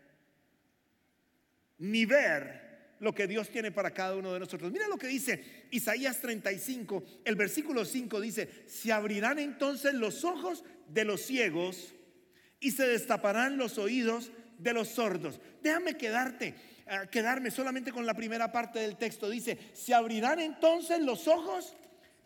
ni 1.78 2.06
ver 2.06 2.67
lo 3.00 3.14
que 3.14 3.26
Dios 3.26 3.48
tiene 3.48 3.70
para 3.70 3.92
cada 3.92 4.16
uno 4.16 4.32
de 4.32 4.40
nosotros. 4.40 4.72
Mira 4.72 4.88
lo 4.88 4.98
que 4.98 5.06
dice 5.06 5.66
Isaías 5.70 6.20
35, 6.20 7.04
el 7.24 7.36
versículo 7.36 7.84
5 7.84 8.20
dice, 8.20 8.48
se 8.66 8.92
abrirán 8.92 9.38
entonces 9.38 9.94
los 9.94 10.24
ojos 10.24 10.64
de 10.88 11.04
los 11.04 11.22
ciegos 11.22 11.94
y 12.60 12.72
se 12.72 12.86
destaparán 12.86 13.56
los 13.56 13.78
oídos 13.78 14.32
de 14.58 14.72
los 14.72 14.88
sordos. 14.88 15.40
Déjame 15.62 15.96
quedarte, 15.96 16.54
eh, 16.86 17.08
quedarme 17.10 17.50
solamente 17.50 17.92
con 17.92 18.06
la 18.06 18.14
primera 18.14 18.50
parte 18.50 18.80
del 18.80 18.96
texto. 18.96 19.30
Dice, 19.30 19.58
se 19.72 19.94
abrirán 19.94 20.40
entonces 20.40 21.00
los 21.00 21.28
ojos 21.28 21.76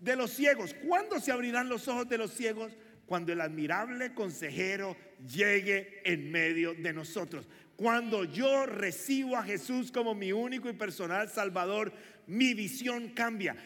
de 0.01 0.17
los 0.17 0.33
ciegos. 0.33 0.75
¿Cuándo 0.87 1.21
se 1.21 1.33
abrirán 1.33 1.69
los 1.69 1.87
ojos 1.89 2.09
de 2.09 2.19
los 2.19 2.33
ciegos? 2.33 2.73
Cuando 3.07 3.33
el 3.33 3.41
admirable 3.41 4.15
consejero 4.15 4.97
llegue 5.27 6.01
en 6.05 6.31
medio 6.31 6.75
de 6.75 6.93
nosotros. 6.93 7.47
Cuando 7.77 8.25
yo 8.25 8.67
recibo 8.67 9.37
a 9.37 9.43
Jesús 9.43 9.91
como 9.91 10.15
mi 10.15 10.33
único 10.33 10.69
y 10.69 10.75
personal 10.75 11.29
Salvador, 11.29 11.93
mi 12.27 12.55
visión 12.55 13.09
cambia. 13.11 13.57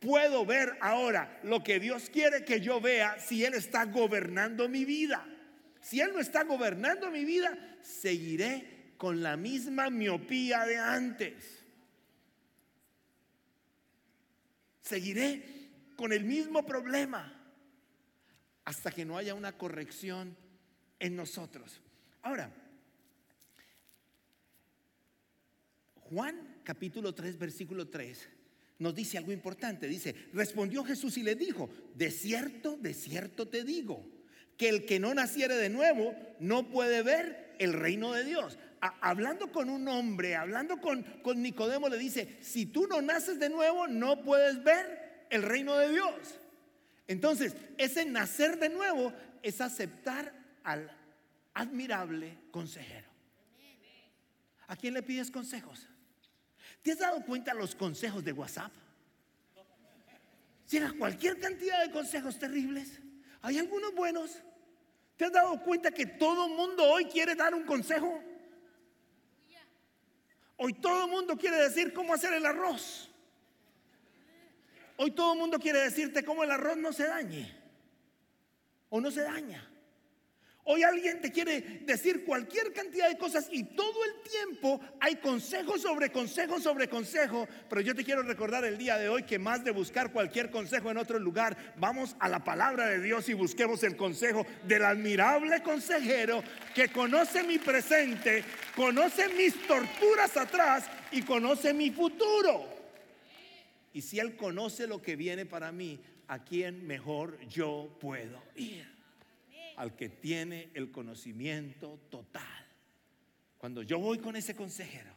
Puedo 0.00 0.46
ver 0.46 0.78
ahora 0.80 1.40
lo 1.42 1.62
que 1.62 1.78
Dios 1.78 2.08
quiere 2.10 2.44
que 2.44 2.60
yo 2.60 2.80
vea 2.80 3.18
si 3.20 3.44
Él 3.44 3.54
está 3.54 3.84
gobernando 3.84 4.68
mi 4.68 4.84
vida. 4.84 5.26
Si 5.80 6.00
Él 6.00 6.10
no 6.12 6.20
está 6.20 6.44
gobernando 6.44 7.10
mi 7.10 7.24
vida, 7.24 7.56
seguiré 7.82 8.94
con 8.96 9.22
la 9.22 9.36
misma 9.36 9.90
miopía 9.90 10.64
de 10.64 10.76
antes. 10.76 11.64
Seguiré 14.82 15.60
con 15.96 16.12
el 16.12 16.24
mismo 16.24 16.64
problema 16.64 17.36
hasta 18.64 18.90
que 18.90 19.04
no 19.04 19.16
haya 19.16 19.34
una 19.34 19.56
corrección 19.56 20.36
en 20.98 21.16
nosotros. 21.16 21.80
Ahora, 22.22 22.50
Juan 26.10 26.36
capítulo 26.64 27.14
3, 27.14 27.38
versículo 27.38 27.88
3 27.88 28.28
nos 28.80 28.94
dice 28.94 29.18
algo 29.18 29.30
importante. 29.30 29.86
Dice, 29.86 30.14
respondió 30.32 30.82
Jesús 30.84 31.16
y 31.18 31.22
le 31.22 31.36
dijo, 31.36 31.70
de 31.94 32.10
cierto, 32.10 32.76
de 32.78 32.94
cierto 32.94 33.46
te 33.46 33.62
digo, 33.62 34.04
que 34.56 34.68
el 34.68 34.86
que 34.86 34.98
no 34.98 35.14
naciere 35.14 35.54
de 35.54 35.68
nuevo 35.68 36.14
no 36.40 36.68
puede 36.68 37.02
ver 37.02 37.54
el 37.58 37.74
reino 37.74 38.12
de 38.12 38.24
Dios. 38.24 38.58
hablando 38.80 39.52
con 39.52 39.68
un 39.68 39.86
hombre, 39.88 40.34
hablando 40.34 40.80
con, 40.80 41.02
con 41.22 41.42
Nicodemo, 41.42 41.90
le 41.90 41.98
dice, 41.98 42.38
si 42.40 42.64
tú 42.64 42.86
no 42.86 43.02
naces 43.02 43.38
de 43.38 43.50
nuevo, 43.50 43.86
no 43.86 44.22
puedes 44.22 44.64
ver 44.64 45.26
el 45.28 45.42
reino 45.42 45.76
de 45.76 45.92
Dios. 45.92 46.14
Entonces, 47.06 47.54
ese 47.76 48.06
nacer 48.06 48.58
de 48.58 48.70
nuevo 48.70 49.12
es 49.42 49.60
aceptar 49.60 50.32
al 50.64 50.90
admirable 51.52 52.38
consejero. 52.50 53.08
¿A 54.68 54.76
quién 54.76 54.94
le 54.94 55.02
pides 55.02 55.30
consejos? 55.30 55.86
¿Te 56.82 56.92
has 56.92 56.98
dado 56.98 57.24
cuenta 57.24 57.52
los 57.54 57.74
consejos 57.74 58.24
de 58.24 58.32
WhatsApp? 58.32 58.72
Llega 60.70 60.92
cualquier 60.92 61.38
cantidad 61.38 61.84
de 61.84 61.90
consejos 61.90 62.38
terribles. 62.38 63.00
Hay 63.42 63.58
algunos 63.58 63.94
buenos. 63.94 64.38
¿Te 65.16 65.24
has 65.26 65.32
dado 65.32 65.60
cuenta 65.62 65.90
que 65.90 66.06
todo 66.06 66.48
mundo 66.48 66.84
hoy 66.84 67.06
quiere 67.06 67.34
dar 67.34 67.54
un 67.54 67.64
consejo? 67.64 68.22
Hoy 70.56 70.74
todo 70.74 71.06
el 71.06 71.10
mundo 71.10 71.36
quiere 71.36 71.56
decir 71.56 71.92
cómo 71.92 72.14
hacer 72.14 72.32
el 72.34 72.46
arroz. 72.46 73.10
Hoy 74.96 75.10
todo 75.10 75.32
el 75.32 75.38
mundo 75.38 75.58
quiere 75.58 75.80
decirte 75.80 76.24
cómo 76.24 76.44
el 76.44 76.50
arroz 76.50 76.76
no 76.76 76.92
se 76.92 77.06
dañe 77.06 77.56
o 78.90 79.00
no 79.00 79.10
se 79.10 79.22
daña. 79.22 79.69
Hoy 80.64 80.82
alguien 80.82 81.20
te 81.20 81.32
quiere 81.32 81.80
decir 81.84 82.24
cualquier 82.24 82.72
cantidad 82.72 83.08
de 83.08 83.16
cosas 83.16 83.48
y 83.50 83.64
todo 83.64 84.04
el 84.04 84.30
tiempo 84.30 84.80
hay 85.00 85.16
consejo 85.16 85.78
sobre 85.78 86.12
consejo 86.12 86.60
sobre 86.60 86.88
consejo. 86.88 87.48
Pero 87.68 87.80
yo 87.80 87.94
te 87.94 88.04
quiero 88.04 88.22
recordar 88.22 88.64
el 88.64 88.76
día 88.76 88.98
de 88.98 89.08
hoy 89.08 89.22
que 89.22 89.38
más 89.38 89.64
de 89.64 89.70
buscar 89.70 90.12
cualquier 90.12 90.50
consejo 90.50 90.90
en 90.90 90.98
otro 90.98 91.18
lugar, 91.18 91.74
vamos 91.78 92.14
a 92.20 92.28
la 92.28 92.44
palabra 92.44 92.86
de 92.86 93.00
Dios 93.00 93.28
y 93.30 93.34
busquemos 93.34 93.82
el 93.84 93.96
consejo 93.96 94.46
del 94.64 94.84
admirable 94.84 95.62
consejero 95.62 96.44
que 96.74 96.88
conoce 96.88 97.42
mi 97.42 97.58
presente, 97.58 98.44
conoce 98.76 99.28
mis 99.30 99.66
torturas 99.66 100.36
atrás 100.36 100.84
y 101.10 101.22
conoce 101.22 101.72
mi 101.72 101.90
futuro. 101.90 102.66
Y 103.94 104.02
si 104.02 104.20
Él 104.20 104.36
conoce 104.36 104.86
lo 104.86 105.00
que 105.00 105.16
viene 105.16 105.46
para 105.46 105.72
mí, 105.72 105.98
¿a 106.28 106.44
quién 106.44 106.86
mejor 106.86 107.40
yo 107.48 107.96
puedo 107.98 108.40
ir? 108.54 108.99
Al 109.80 109.96
que 109.96 110.10
tiene 110.10 110.70
el 110.74 110.90
conocimiento 110.90 111.98
total. 112.10 112.66
Cuando 113.56 113.82
yo 113.82 113.98
voy 113.98 114.18
con 114.18 114.36
ese 114.36 114.54
consejero, 114.54 115.10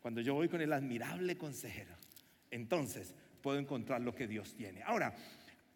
cuando 0.00 0.20
yo 0.20 0.34
voy 0.34 0.48
con 0.48 0.60
el 0.60 0.72
admirable 0.72 1.36
consejero, 1.36 1.92
entonces 2.48 3.12
puedo 3.42 3.58
encontrar 3.58 4.00
lo 4.00 4.14
que 4.14 4.28
Dios 4.28 4.54
tiene. 4.54 4.84
Ahora, 4.84 5.16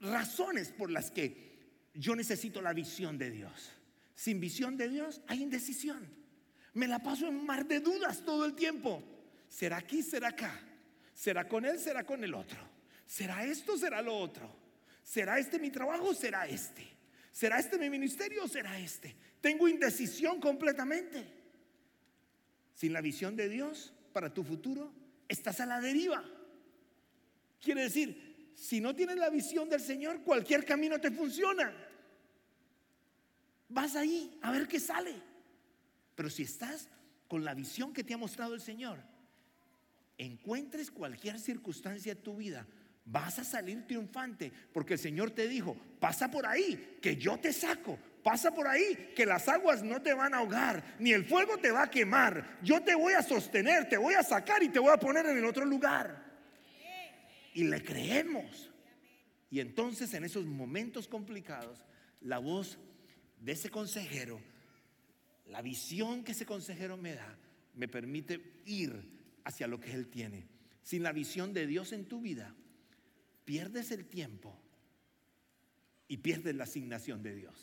razones 0.01 0.69
por 0.69 0.89
las 0.89 1.11
que 1.11 1.59
yo 1.95 2.15
necesito 2.15 2.63
la 2.63 2.73
visión 2.73 3.19
de 3.19 3.33
Dios. 3.33 3.73
Sin 4.15 4.39
visión 4.39 4.77
de 4.77 4.89
Dios 4.89 5.21
hay 5.27 5.43
indecisión. 5.43 6.09
Me 6.75 6.87
la 6.87 7.01
paso 7.01 7.27
en 7.27 7.45
mar 7.45 7.67
de 7.67 7.81
dudas 7.81 8.25
todo 8.25 8.47
el 8.47 8.55
tiempo. 8.55 9.03
¿Será 9.49 9.79
aquí? 9.79 10.05
¿Será 10.05 10.29
acá? 10.29 10.61
¿Será 11.13 11.49
con 11.49 11.65
él? 11.65 11.81
¿Será 11.81 12.07
con 12.07 12.23
el 12.23 12.35
otro? 12.35 12.61
¿Será 13.05 13.45
esto? 13.45 13.77
¿Será 13.77 14.01
lo 14.01 14.17
otro? 14.17 14.49
¿Será 15.03 15.41
este 15.41 15.59
mi 15.59 15.73
trabajo? 15.73 16.15
¿Será 16.15 16.47
este? 16.47 16.96
¿Será 17.37 17.59
este 17.59 17.77
mi 17.77 17.91
ministerio 17.91 18.45
o 18.45 18.49
será 18.49 18.79
este? 18.79 19.15
Tengo 19.43 19.69
indecisión 19.69 20.41
completamente. 20.41 21.23
Sin 22.73 22.95
la 22.95 23.03
visión 23.03 23.37
de 23.37 23.51
Dios 23.51 23.93
para 24.15 24.33
tu 24.33 24.43
futuro, 24.43 24.91
estás 25.29 25.61
a 25.61 25.67
la 25.67 25.83
deriva. 25.83 26.25
Quiere 27.61 27.83
decir, 27.83 28.53
si 28.55 28.81
no 28.81 28.97
tienes 28.97 29.19
la 29.19 29.29
visión 29.29 29.69
del 29.69 29.83
Señor, 29.83 30.23
cualquier 30.23 30.65
camino 30.65 30.99
te 30.99 31.11
funciona. 31.11 31.77
Vas 33.69 33.97
ahí 33.97 34.39
a 34.41 34.51
ver 34.51 34.67
qué 34.67 34.81
sale. 34.81 35.15
Pero 36.15 36.31
si 36.31 36.45
estás 36.45 36.89
con 37.29 37.45
la 37.45 37.53
visión 37.53 37.93
que 37.93 38.03
te 38.03 38.15
ha 38.15 38.17
mostrado 38.17 38.55
el 38.55 38.63
Señor, 38.63 38.99
encuentres 40.17 40.91
cualquier 40.91 41.39
circunstancia 41.39 42.13
en 42.13 42.23
tu 42.23 42.35
vida, 42.35 42.67
vas 43.07 43.39
a 43.39 43.45
salir 43.45 43.87
triunfante, 43.87 44.53
porque 44.73 44.95
el 44.95 44.99
Señor 44.99 45.31
te 45.31 45.49
dijo, 45.49 45.77
pasa 46.01 46.31
por 46.31 46.45
ahí, 46.45 46.99
que 47.01 47.17
yo 47.17 47.39
te 47.39 47.53
saco, 47.53 47.97
pasa 48.23 48.53
por 48.53 48.67
ahí, 48.67 49.13
que 49.15 49.25
las 49.25 49.49
aguas 49.49 49.83
no 49.83 50.03
te 50.03 50.13
van 50.13 50.35
a 50.35 50.39
ahogar, 50.39 50.97
ni 50.99 51.13
el 51.13 51.25
fuego 51.25 51.57
te 51.59 51.71
va 51.71 51.85
a 51.85 51.91
quemar, 51.91 52.59
yo 52.63 52.83
te 52.83 52.97
voy 52.97 53.13
a 53.13 53.23
sostener, 53.23 53.89
te 53.89 53.97
voy 53.97 54.15
a 54.15 54.25
sacar 54.25 54.63
y 54.63 54.69
te 54.69 54.81
voy 54.81 54.91
a 54.91 54.99
poner 54.99 55.25
en 55.27 55.39
el 55.39 55.45
otro 55.45 55.65
lugar. 55.65 56.27
Y 57.55 57.65
le 57.65 57.83
creemos. 57.83 58.71
Y 59.51 59.61
entonces 59.61 60.13
en 60.13 60.25
esos 60.25 60.45
momentos 60.45 61.07
complicados, 61.07 61.85
la 62.21 62.39
voz 62.39 62.79
de 63.41 63.53
ese 63.53 63.71
consejero, 63.71 64.41
la 65.47 65.63
visión 65.63 66.25
que 66.25 66.33
ese 66.33 66.45
consejero 66.45 66.97
me 66.97 67.15
da, 67.15 67.39
me 67.75 67.87
permite 67.87 68.63
ir 68.67 69.17
hacia 69.45 69.69
lo 69.69 69.79
que 69.79 69.93
Él 69.93 70.09
tiene. 70.09 70.49
Sin 70.83 71.05
la 71.05 71.13
visión 71.13 71.53
de 71.53 71.67
Dios 71.67 71.93
en 71.93 72.07
tu 72.07 72.21
vida, 72.21 72.55
pierdes 73.47 73.93
el 73.93 74.05
tiempo 74.05 74.55
y 76.09 76.19
pierdes 76.19 76.55
la 76.55 76.65
asignación 76.65 77.23
de 77.23 77.35
Dios. 77.35 77.55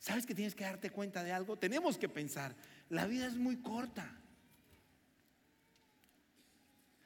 ¿Sabes 0.00 0.26
que 0.26 0.34
tienes 0.34 0.56
que 0.56 0.64
darte 0.64 0.90
cuenta 0.90 1.22
de 1.22 1.30
algo? 1.30 1.56
Tenemos 1.56 1.96
que 1.96 2.08
pensar, 2.08 2.56
la 2.88 3.06
vida 3.06 3.28
es 3.28 3.36
muy 3.36 3.58
corta. 3.58 4.18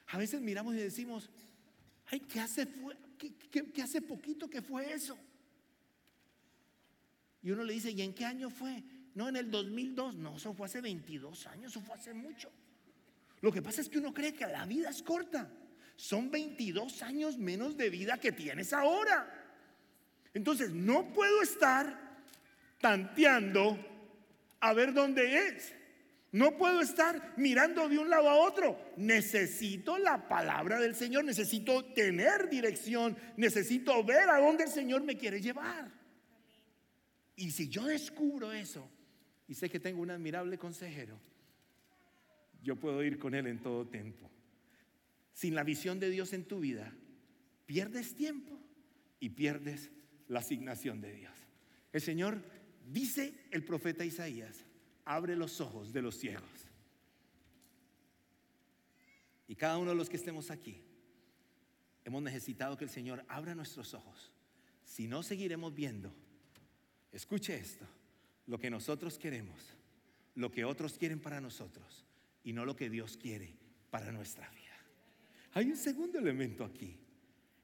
A 0.07 0.17
veces 0.17 0.41
miramos 0.41 0.73
y 0.73 0.77
decimos, 0.77 1.29
ay, 2.07 2.21
¿qué 2.21 2.39
hace, 2.39 2.67
qué, 3.51 3.81
hace 3.83 4.01
poquito 4.01 4.49
que 4.49 4.63
fue 4.63 4.91
eso? 4.91 5.15
Y 7.43 7.51
uno 7.51 7.63
le 7.63 7.73
dice, 7.73 7.91
¿y 7.91 8.01
en 8.01 8.15
qué 8.15 8.25
año 8.25 8.49
fue? 8.49 8.83
No, 9.13 9.29
en 9.29 9.35
el 9.35 9.51
2002. 9.51 10.15
No, 10.15 10.37
eso 10.37 10.53
fue 10.53 10.65
hace 10.65 10.81
22 10.81 11.45
años, 11.47 11.71
eso 11.71 11.81
fue 11.81 11.95
hace 11.95 12.13
mucho. 12.13 12.49
Lo 13.41 13.51
que 13.51 13.61
pasa 13.61 13.81
es 13.81 13.89
que 13.89 13.99
uno 13.99 14.13
cree 14.13 14.33
que 14.33 14.47
la 14.47 14.65
vida 14.65 14.89
es 14.89 15.03
corta. 15.03 15.51
Son 15.97 16.29
22 16.29 17.01
años 17.01 17.37
menos 17.37 17.75
de 17.75 17.89
vida 17.89 18.19
que 18.19 18.31
tienes 18.31 18.71
ahora. 18.71 19.33
Entonces, 20.33 20.69
no 20.69 21.11
puedo 21.11 21.41
estar 21.41 22.15
tanteando 22.79 23.77
a 24.59 24.73
ver 24.73 24.93
dónde 24.93 25.47
es. 25.47 25.73
No 26.31 26.55
puedo 26.55 26.81
estar 26.81 27.33
mirando 27.37 27.89
de 27.89 27.97
un 27.97 28.11
lado 28.11 28.29
a 28.29 28.35
otro. 28.35 28.79
Necesito 28.95 29.97
la 29.97 30.27
palabra 30.27 30.79
del 30.79 30.93
Señor, 30.93 31.25
necesito 31.25 31.83
tener 31.85 32.47
dirección, 32.47 33.17
necesito 33.35 34.03
ver 34.03 34.29
a 34.29 34.39
dónde 34.39 34.65
el 34.65 34.69
Señor 34.69 35.01
me 35.01 35.17
quiere 35.17 35.41
llevar. 35.41 35.91
Y 37.35 37.49
si 37.49 37.69
yo 37.69 37.85
descubro 37.85 38.53
eso 38.53 38.87
y 39.47 39.55
sé 39.55 39.67
que 39.67 39.79
tengo 39.79 40.01
un 40.01 40.11
admirable 40.11 40.59
consejero, 40.59 41.19
yo 42.61 42.75
puedo 42.75 43.03
ir 43.03 43.17
con 43.17 43.33
Él 43.33 43.47
en 43.47 43.59
todo 43.59 43.87
tiempo. 43.87 44.29
Sin 45.37 45.53
la 45.53 45.63
visión 45.63 45.99
de 45.99 46.09
Dios 46.09 46.33
en 46.33 46.45
tu 46.45 46.59
vida, 46.59 46.91
pierdes 47.67 48.15
tiempo 48.15 48.59
y 49.19 49.29
pierdes 49.29 49.91
la 50.27 50.39
asignación 50.39 50.99
de 50.99 51.13
Dios. 51.13 51.33
El 51.93 52.01
Señor 52.01 52.41
dice 52.87 53.45
el 53.51 53.63
profeta 53.63 54.03
Isaías, 54.03 54.65
abre 55.05 55.35
los 55.35 55.61
ojos 55.61 55.93
de 55.93 56.01
los 56.01 56.17
ciegos. 56.17 56.49
Y 59.47 59.53
cada 59.53 59.77
uno 59.77 59.91
de 59.91 59.95
los 59.95 60.09
que 60.09 60.17
estemos 60.17 60.49
aquí, 60.49 60.81
hemos 62.03 62.23
necesitado 62.23 62.75
que 62.75 62.85
el 62.85 62.89
Señor 62.89 63.23
abra 63.27 63.53
nuestros 63.53 63.93
ojos. 63.93 64.31
Si 64.85 65.07
no, 65.07 65.21
seguiremos 65.21 65.71
viendo. 65.71 66.15
Escuche 67.11 67.55
esto, 67.55 67.85
lo 68.47 68.57
que 68.57 68.71
nosotros 68.71 69.19
queremos, 69.19 69.75
lo 70.33 70.49
que 70.49 70.65
otros 70.65 70.97
quieren 70.97 71.19
para 71.19 71.39
nosotros 71.39 72.07
y 72.43 72.53
no 72.53 72.65
lo 72.65 72.75
que 72.75 72.89
Dios 72.89 73.17
quiere 73.17 73.53
para 73.91 74.11
nuestra 74.11 74.49
vida. 74.49 74.66
Hay 75.57 75.71
un 75.71 75.75
segundo 75.75 76.19
elemento 76.19 76.63
aquí. 76.63 76.95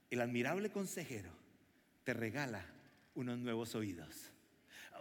El 0.10 0.22
admirable 0.22 0.72
consejero 0.72 1.30
te 2.04 2.16
regala 2.16 2.66
unos 3.14 3.38
nuevos 3.38 3.76
oídos. 3.76 4.32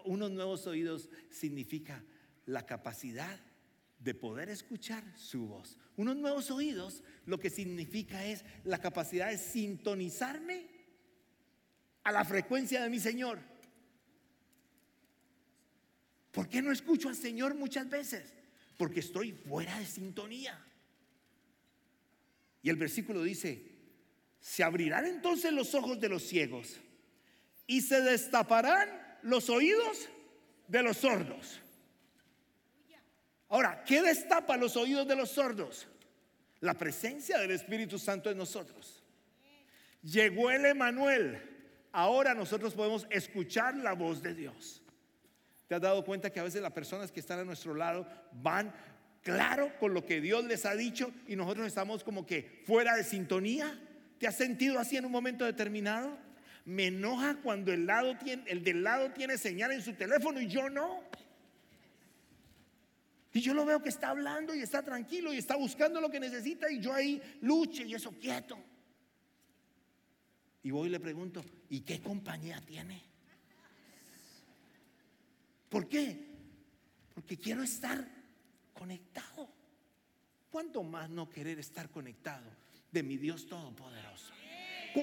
Unos 0.04 0.30
nuevos 0.30 0.66
oídos 0.66 1.08
significa 1.30 2.04
la 2.44 2.66
capacidad 2.66 3.40
de 3.98 4.12
poder 4.12 4.50
escuchar 4.50 5.02
su 5.16 5.46
voz. 5.46 5.78
Unos 5.96 6.16
nuevos 6.16 6.50
oídos 6.50 7.02
lo 7.24 7.40
que 7.40 7.48
significa 7.48 8.26
es 8.26 8.44
la 8.62 8.76
capacidad 8.76 9.30
de 9.30 9.38
sintonizarme 9.38 10.66
a 12.04 12.12
la 12.12 12.26
frecuencia 12.26 12.82
de 12.82 12.90
mi 12.90 13.00
Señor. 13.00 13.38
¿Por 16.30 16.46
qué 16.46 16.60
no 16.60 16.70
escucho 16.70 17.08
al 17.08 17.16
Señor 17.16 17.54
muchas 17.54 17.88
veces? 17.88 18.34
Porque 18.76 19.00
estoy 19.00 19.32
fuera 19.32 19.78
de 19.78 19.86
sintonía. 19.86 20.62
Y 22.62 22.70
el 22.70 22.76
versículo 22.76 23.22
dice, 23.22 23.62
se 24.40 24.62
abrirán 24.62 25.06
entonces 25.06 25.52
los 25.52 25.74
ojos 25.74 26.00
de 26.00 26.08
los 26.08 26.22
ciegos 26.22 26.80
y 27.66 27.80
se 27.80 28.00
destaparán 28.00 28.88
los 29.22 29.50
oídos 29.50 30.08
de 30.68 30.82
los 30.82 30.96
sordos. 30.96 31.60
Ahora, 33.48 33.84
¿qué 33.84 34.00
destapa 34.00 34.56
los 34.56 34.76
oídos 34.76 35.06
de 35.06 35.16
los 35.16 35.30
sordos? 35.30 35.86
La 36.60 36.74
presencia 36.74 37.38
del 37.38 37.50
Espíritu 37.50 37.98
Santo 37.98 38.30
en 38.30 38.38
nosotros. 38.38 39.02
Llegó 40.02 40.50
el 40.50 40.64
Emanuel. 40.64 41.40
Ahora 41.92 42.34
nosotros 42.34 42.74
podemos 42.74 43.06
escuchar 43.10 43.76
la 43.76 43.92
voz 43.92 44.22
de 44.22 44.34
Dios. 44.34 44.82
¿Te 45.66 45.74
has 45.74 45.82
dado 45.82 46.04
cuenta 46.04 46.30
que 46.30 46.40
a 46.40 46.44
veces 46.44 46.62
las 46.62 46.72
personas 46.72 47.12
que 47.12 47.20
están 47.20 47.38
a 47.38 47.44
nuestro 47.44 47.74
lado 47.74 48.06
van 48.32 48.74
claro 49.22 49.72
con 49.78 49.94
lo 49.94 50.04
que 50.04 50.20
Dios 50.20 50.44
les 50.44 50.66
ha 50.66 50.74
dicho 50.74 51.12
y 51.26 51.36
nosotros 51.36 51.66
estamos 51.66 52.04
como 52.04 52.26
que 52.26 52.62
fuera 52.66 52.96
de 52.96 53.04
sintonía? 53.04 53.80
¿Te 54.18 54.26
has 54.26 54.36
sentido 54.36 54.78
así 54.78 54.96
en 54.96 55.04
un 55.04 55.12
momento 55.12 55.44
determinado? 55.44 56.18
Me 56.64 56.86
enoja 56.86 57.36
cuando 57.42 57.72
el, 57.72 57.86
lado 57.86 58.16
el 58.46 58.62
del 58.62 58.84
lado 58.84 59.10
tiene 59.12 59.36
señal 59.36 59.72
en 59.72 59.82
su 59.82 59.94
teléfono 59.94 60.40
y 60.40 60.46
yo 60.46 60.68
no. 60.70 61.02
Y 63.34 63.40
yo 63.40 63.54
lo 63.54 63.64
veo 63.64 63.82
que 63.82 63.88
está 63.88 64.10
hablando 64.10 64.54
y 64.54 64.60
está 64.60 64.82
tranquilo 64.82 65.32
y 65.32 65.38
está 65.38 65.56
buscando 65.56 66.00
lo 66.00 66.10
que 66.10 66.20
necesita 66.20 66.70
y 66.70 66.80
yo 66.80 66.92
ahí 66.92 67.20
luche 67.40 67.84
y 67.84 67.94
eso 67.94 68.12
quieto. 68.12 68.58
Y 70.62 70.70
voy 70.70 70.88
y 70.88 70.92
le 70.92 71.00
pregunto, 71.00 71.44
¿y 71.70 71.80
qué 71.80 72.00
compañía 72.00 72.60
tiene? 72.60 73.02
¿Por 75.68 75.88
qué? 75.88 76.26
Porque 77.14 77.38
quiero 77.38 77.62
estar 77.62 78.06
conectado. 78.72 79.48
¿Cuánto 80.50 80.82
más 80.82 81.08
no 81.08 81.30
querer 81.30 81.58
estar 81.58 81.90
conectado 81.90 82.50
de 82.90 83.02
mi 83.02 83.16
Dios 83.16 83.46
Todopoderoso? 83.46 84.32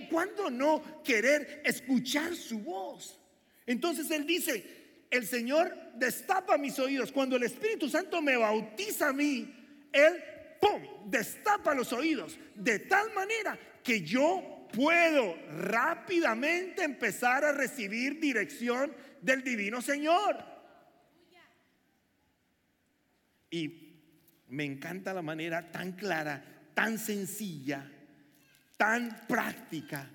¿Cuánto 0.09 0.49
no 0.51 1.03
querer 1.03 1.61
escuchar 1.65 2.35
su 2.35 2.59
voz? 2.59 3.19
Entonces 3.65 4.11
Él 4.11 4.25
dice, 4.25 5.05
el 5.09 5.25
Señor 5.25 5.75
destapa 5.95 6.57
mis 6.57 6.77
oídos. 6.79 7.11
Cuando 7.11 7.35
el 7.35 7.43
Espíritu 7.43 7.89
Santo 7.89 8.21
me 8.21 8.37
bautiza 8.37 9.09
a 9.09 9.13
mí, 9.13 9.87
Él, 9.91 10.23
¡pum!, 10.61 11.09
destapa 11.09 11.73
los 11.73 11.91
oídos. 11.93 12.37
De 12.55 12.79
tal 12.79 13.11
manera 13.13 13.57
que 13.83 14.01
yo 14.01 14.67
puedo 14.71 15.35
rápidamente 15.49 16.83
empezar 16.83 17.43
a 17.43 17.51
recibir 17.51 18.19
dirección 18.19 18.93
del 19.21 19.43
Divino 19.43 19.81
Señor. 19.81 20.48
Y 23.49 23.89
me 24.49 24.65
encanta 24.65 25.13
la 25.13 25.21
manera 25.21 25.71
tan 25.71 25.93
clara, 25.93 26.43
tan 26.73 26.97
sencilla, 26.97 27.89
tan 28.77 29.27
práctica 29.27 30.09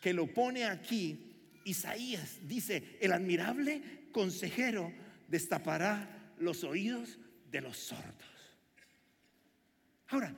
que 0.00 0.12
lo 0.12 0.32
pone 0.32 0.64
aquí. 0.64 1.60
Isaías 1.64 2.38
dice, 2.42 2.98
el 3.00 3.12
admirable 3.12 4.08
consejero 4.12 4.92
destapará 5.28 6.32
los 6.38 6.64
oídos 6.64 7.18
de 7.50 7.60
los 7.60 7.76
sordos. 7.76 8.34
Ahora, 10.08 10.34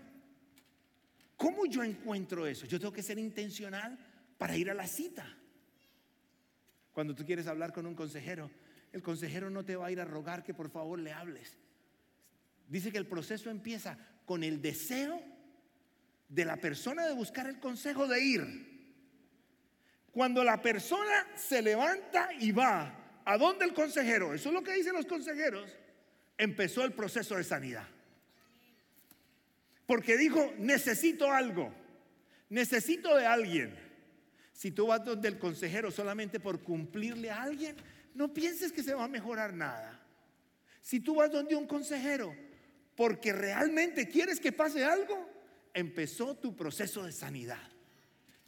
¿cómo 1.37 1.67
yo 1.67 1.83
encuentro 1.83 2.47
eso? 2.47 2.67
Yo 2.67 2.79
tengo 2.79 2.93
que 2.93 3.03
ser 3.03 3.19
intencional 3.19 3.99
para 4.39 4.57
ir 4.57 4.71
a 4.71 4.75
la 4.75 4.87
cita. 4.87 5.27
Cuando 6.93 7.15
tú 7.15 7.25
quieres 7.27 7.47
hablar 7.47 7.73
con 7.73 7.87
un 7.87 7.95
consejero, 7.95 8.51
el 8.93 9.03
consejero 9.03 9.51
no 9.51 9.65
te 9.65 9.77
va 9.77 9.87
a 9.87 9.93
ir 9.93 10.01
a 10.01 10.05
rogar 10.05 10.43
que 10.43 10.55
por 10.55 10.71
favor 10.71 10.99
le 10.99 11.13
hables. 11.13 11.59
Dice 12.69 12.91
que 12.91 12.99
el 12.99 13.07
proceso 13.07 13.51
empieza 13.51 13.99
con 14.25 14.43
el 14.43 14.61
deseo 14.61 15.23
de 16.29 16.45
la 16.45 16.57
persona 16.57 17.07
de 17.07 17.15
buscar 17.15 17.47
el 17.47 17.61
consejo 17.61 18.07
de 18.07 18.21
ir. 18.21 18.77
Cuando 20.13 20.43
la 20.43 20.61
persona 20.61 21.27
se 21.37 21.63
levanta 21.63 22.31
y 22.41 22.53
va 22.53 23.07
¿A 23.27 23.37
dónde 23.39 23.65
el 23.65 23.75
consejero? 23.75 24.35
Eso 24.35 24.49
es 24.49 24.55
lo 24.55 24.63
que 24.63 24.73
dicen 24.73 24.95
los 24.95 25.05
consejeros. 25.05 25.69
Empezó 26.39 26.85
el 26.85 26.93
proceso 26.93 27.35
de 27.35 27.43
sanidad. 27.43 27.87
Porque 29.85 30.17
dijo, 30.17 30.55
necesito 30.59 31.33
algo. 31.33 31.75
Necesito 32.49 33.17
de 33.17 33.27
alguien. 33.27 33.77
Si 34.53 34.71
tú 34.71 34.87
vas 34.87 35.05
donde 35.05 35.27
el 35.27 35.41
consejero 35.41 35.91
solamente 35.91 36.39
por 36.39 36.63
cumplirle 36.63 37.29
a 37.31 37.43
alguien, 37.43 37.75
no 38.15 38.33
pienses 38.33 38.71
que 38.71 38.85
se 38.85 38.95
va 38.95 39.05
a 39.05 39.09
mejorar 39.09 39.53
nada. 39.53 40.01
Si 40.81 41.01
tú 41.01 41.17
vas 41.17 41.33
donde 41.33 41.57
un 41.57 41.67
consejero 41.67 42.33
porque 42.97 43.33
realmente 43.33 44.09
quieres 44.09 44.41
que 44.41 44.53
pase 44.53 44.85
algo, 44.85 45.31
empezó 45.75 46.35
tu 46.37 46.57
proceso 46.57 47.05
de 47.05 47.13
sanidad. 47.13 47.63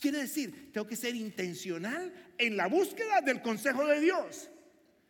Quiere 0.00 0.18
decir, 0.18 0.72
tengo 0.72 0.86
que 0.86 0.96
ser 0.96 1.14
intencional 1.14 2.12
en 2.38 2.56
la 2.56 2.66
búsqueda 2.66 3.20
del 3.20 3.42
consejo 3.42 3.86
de 3.86 4.00
Dios. 4.00 4.48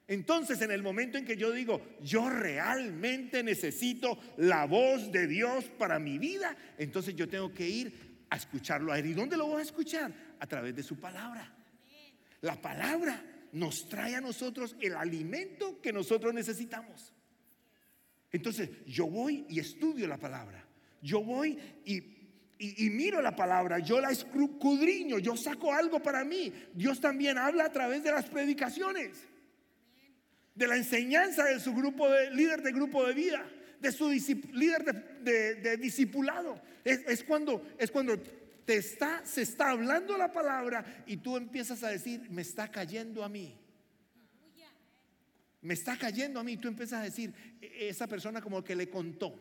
Entonces, 0.08 0.60
en 0.62 0.70
el 0.70 0.82
momento 0.82 1.18
en 1.18 1.26
que 1.26 1.36
yo 1.36 1.52
digo, 1.52 1.82
yo 2.02 2.30
realmente 2.30 3.42
necesito 3.42 4.18
la 4.38 4.64
voz 4.64 5.12
de 5.12 5.26
Dios 5.26 5.66
para 5.78 5.98
mi 5.98 6.18
vida, 6.18 6.56
entonces 6.78 7.14
yo 7.14 7.28
tengo 7.28 7.52
que 7.52 7.68
ir 7.68 8.24
a 8.30 8.36
escucharlo 8.36 8.92
a 8.92 8.98
Él. 8.98 9.06
¿Y 9.06 9.12
dónde 9.12 9.36
lo 9.36 9.46
voy 9.46 9.60
a 9.60 9.64
escuchar? 9.64 10.12
A 10.40 10.46
través 10.46 10.74
de 10.74 10.82
su 10.82 10.98
palabra. 10.98 11.54
La 12.40 12.60
palabra 12.60 13.22
nos 13.52 13.88
trae 13.88 14.16
a 14.16 14.20
nosotros 14.20 14.76
el 14.80 14.94
alimento 14.96 15.80
que 15.82 15.92
nosotros 15.92 16.32
necesitamos. 16.32 17.12
Entonces, 18.32 18.70
yo 18.86 19.06
voy 19.06 19.46
y 19.48 19.58
estudio 19.58 20.06
la 20.06 20.18
palabra. 20.18 20.64
Yo 21.00 21.22
voy 21.22 21.58
y 22.58 22.90
miro 22.90 23.22
la 23.22 23.36
palabra, 23.36 23.78
yo 23.78 24.00
la 24.00 24.10
escudriño, 24.10 25.18
yo 25.18 25.36
saco 25.36 25.72
algo 25.72 26.02
para 26.02 26.24
mí. 26.24 26.52
Dios 26.74 27.00
también 27.00 27.38
habla 27.38 27.66
a 27.66 27.72
través 27.72 28.02
de 28.02 28.10
las 28.10 28.26
predicaciones, 28.26 29.18
de 30.54 30.66
la 30.66 30.76
enseñanza 30.76 31.44
de 31.44 31.60
su 31.60 31.72
grupo 31.72 32.10
de 32.10 32.32
líder 32.32 32.62
de 32.62 32.72
grupo 32.72 33.06
de 33.06 33.14
vida, 33.14 33.48
de 33.80 33.92
su 33.92 34.10
líder 34.10 35.22
de, 35.22 35.76
discipulado. 35.76 36.60
Es, 36.84 37.22
cuando, 37.22 37.64
es 37.78 37.90
cuando 37.90 38.18
te 38.18 38.76
está, 38.76 39.24
se 39.24 39.42
está 39.42 39.70
hablando 39.70 40.18
la 40.18 40.32
palabra 40.32 41.04
y 41.06 41.18
tú 41.18 41.36
empiezas 41.36 41.84
a 41.84 41.90
decir, 41.90 42.28
me 42.30 42.42
está 42.42 42.68
cayendo 42.70 43.22
a 43.22 43.28
mí. 43.28 43.56
Me 45.62 45.74
está 45.74 45.96
cayendo 45.96 46.40
a 46.40 46.44
mí. 46.44 46.56
Tú 46.56 46.68
empiezas 46.68 47.00
a 47.00 47.04
decir, 47.04 47.32
e, 47.60 47.88
esa 47.88 48.06
persona 48.06 48.40
como 48.40 48.62
que 48.62 48.76
le 48.76 48.88
contó. 48.88 49.38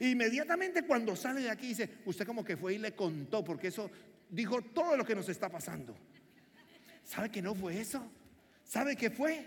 Inmediatamente 0.00 0.82
cuando 0.82 1.16
sale 1.16 1.40
de 1.40 1.50
aquí 1.50 1.68
dice, 1.68 1.90
usted 2.04 2.26
como 2.26 2.44
que 2.44 2.56
fue 2.56 2.74
y 2.74 2.78
le 2.78 2.92
contó, 2.92 3.44
porque 3.44 3.68
eso 3.68 3.90
dijo 4.30 4.62
todo 4.62 4.96
lo 4.96 5.04
que 5.04 5.14
nos 5.14 5.28
está 5.28 5.48
pasando. 5.48 5.96
¿Sabe 7.02 7.30
que 7.30 7.42
no 7.42 7.54
fue 7.54 7.80
eso? 7.80 8.10
¿Sabe 8.64 8.94
qué 8.96 9.10
fue? 9.10 9.46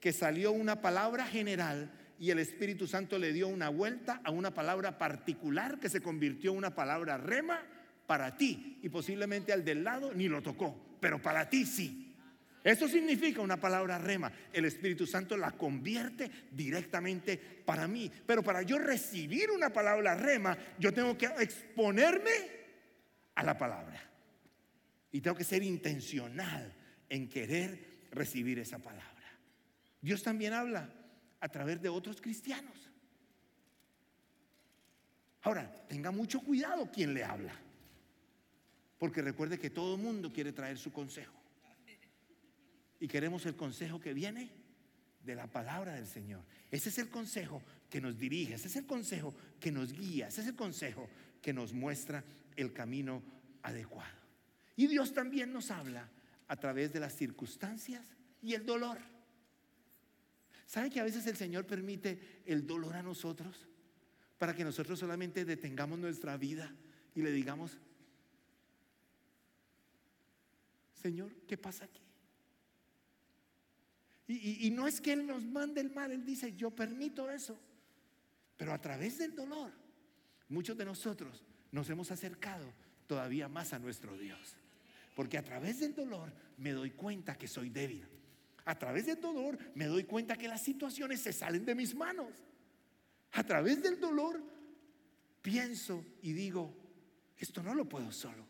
Que 0.00 0.12
salió 0.12 0.52
una 0.52 0.80
palabra 0.80 1.26
general 1.26 1.90
y 2.18 2.30
el 2.30 2.38
Espíritu 2.38 2.86
Santo 2.86 3.18
le 3.18 3.32
dio 3.32 3.48
una 3.48 3.68
vuelta 3.68 4.20
a 4.24 4.30
una 4.30 4.54
palabra 4.54 4.96
particular 4.96 5.78
que 5.78 5.88
se 5.88 6.00
convirtió 6.00 6.52
en 6.52 6.58
una 6.58 6.74
palabra 6.74 7.18
rema 7.18 7.60
para 8.06 8.36
ti 8.36 8.78
y 8.82 8.88
posiblemente 8.88 9.52
al 9.52 9.64
del 9.64 9.84
lado 9.84 10.14
ni 10.14 10.28
lo 10.28 10.42
tocó, 10.42 10.96
pero 11.00 11.20
para 11.20 11.48
ti 11.50 11.66
sí. 11.66 12.07
Eso 12.64 12.88
significa 12.88 13.40
una 13.40 13.58
palabra 13.58 13.98
rema. 13.98 14.32
El 14.52 14.64
Espíritu 14.64 15.06
Santo 15.06 15.36
la 15.36 15.52
convierte 15.52 16.30
directamente 16.50 17.36
para 17.36 17.86
mí. 17.86 18.10
Pero 18.26 18.42
para 18.42 18.62
yo 18.62 18.78
recibir 18.78 19.50
una 19.50 19.72
palabra 19.72 20.14
rema, 20.14 20.56
yo 20.78 20.92
tengo 20.92 21.16
que 21.16 21.26
exponerme 21.26 22.30
a 23.34 23.42
la 23.42 23.56
palabra. 23.56 24.02
Y 25.12 25.20
tengo 25.20 25.36
que 25.36 25.44
ser 25.44 25.62
intencional 25.62 26.72
en 27.08 27.28
querer 27.28 28.08
recibir 28.10 28.58
esa 28.58 28.78
palabra. 28.78 29.14
Dios 30.00 30.22
también 30.22 30.52
habla 30.52 30.90
a 31.40 31.48
través 31.48 31.80
de 31.80 31.88
otros 31.88 32.20
cristianos. 32.20 32.90
Ahora, 35.42 35.72
tenga 35.88 36.10
mucho 36.10 36.40
cuidado 36.40 36.90
quien 36.90 37.14
le 37.14 37.24
habla. 37.24 37.54
Porque 38.98 39.22
recuerde 39.22 39.58
que 39.58 39.70
todo 39.70 39.94
el 39.94 40.02
mundo 40.02 40.32
quiere 40.32 40.52
traer 40.52 40.76
su 40.76 40.92
consejo. 40.92 41.38
Y 43.00 43.08
queremos 43.08 43.46
el 43.46 43.56
consejo 43.56 44.00
que 44.00 44.14
viene 44.14 44.50
de 45.24 45.34
la 45.34 45.46
palabra 45.46 45.94
del 45.94 46.06
Señor. 46.06 46.42
Ese 46.70 46.88
es 46.88 46.98
el 46.98 47.08
consejo 47.10 47.62
que 47.90 48.00
nos 48.00 48.18
dirige, 48.18 48.54
ese 48.54 48.68
es 48.68 48.76
el 48.76 48.86
consejo 48.86 49.34
que 49.60 49.70
nos 49.70 49.92
guía, 49.92 50.28
ese 50.28 50.40
es 50.40 50.48
el 50.48 50.56
consejo 50.56 51.08
que 51.42 51.52
nos 51.52 51.72
muestra 51.72 52.24
el 52.56 52.72
camino 52.72 53.22
adecuado. 53.62 54.16
Y 54.76 54.86
Dios 54.86 55.12
también 55.12 55.52
nos 55.52 55.70
habla 55.70 56.08
a 56.48 56.56
través 56.56 56.92
de 56.92 57.00
las 57.00 57.14
circunstancias 57.14 58.06
y 58.42 58.54
el 58.54 58.64
dolor. 58.64 58.98
¿Sabe 60.66 60.90
que 60.90 61.00
a 61.00 61.04
veces 61.04 61.26
el 61.26 61.36
Señor 61.36 61.66
permite 61.66 62.42
el 62.46 62.66
dolor 62.66 62.96
a 62.96 63.02
nosotros 63.02 63.66
para 64.38 64.54
que 64.54 64.64
nosotros 64.64 64.98
solamente 64.98 65.44
detengamos 65.44 65.98
nuestra 65.98 66.36
vida 66.36 66.74
y 67.14 67.22
le 67.22 67.32
digamos, 67.32 67.78
Señor, 70.94 71.34
¿qué 71.46 71.56
pasa 71.56 71.84
aquí? 71.84 72.07
Y, 74.30 74.70
no 74.72 74.86
es 74.86 75.00
que 75.00 75.14
Él 75.14 75.26
nos 75.26 75.42
mande 75.42 75.80
el 75.80 75.90
mal, 75.90 76.12
Él 76.12 76.22
dice, 76.22 76.54
yo 76.54 76.70
permito 76.70 77.30
eso. 77.30 77.58
Pero 78.58 78.74
a 78.74 78.80
través 78.80 79.16
del 79.16 79.34
dolor, 79.34 79.72
muchos 80.50 80.76
de 80.76 80.84
nosotros 80.84 81.42
nos 81.72 81.88
hemos 81.88 82.10
acercado 82.10 82.70
todavía 83.06 83.48
más 83.48 83.72
a 83.72 83.78
nuestro 83.78 84.18
Dios. 84.18 84.54
Porque 85.16 85.38
a 85.38 85.42
través 85.42 85.80
del 85.80 85.94
dolor 85.94 86.30
me 86.58 86.72
doy 86.72 86.90
cuenta 86.90 87.38
que 87.38 87.48
soy 87.48 87.70
débil. 87.70 88.06
A 88.66 88.78
través 88.78 89.06
del 89.06 89.18
dolor 89.18 89.56
me 89.74 89.86
doy 89.86 90.04
cuenta 90.04 90.36
que 90.36 90.46
las 90.46 90.62
situaciones 90.62 91.22
se 91.22 91.32
salen 91.32 91.64
de 91.64 91.74
mis 91.74 91.94
manos. 91.94 92.32
A 93.32 93.44
través 93.44 93.82
del 93.82 93.98
dolor 93.98 94.42
pienso 95.40 96.04
y 96.20 96.34
digo, 96.34 96.76
esto 97.38 97.62
no 97.62 97.74
lo 97.74 97.88
puedo 97.88 98.12
solo. 98.12 98.44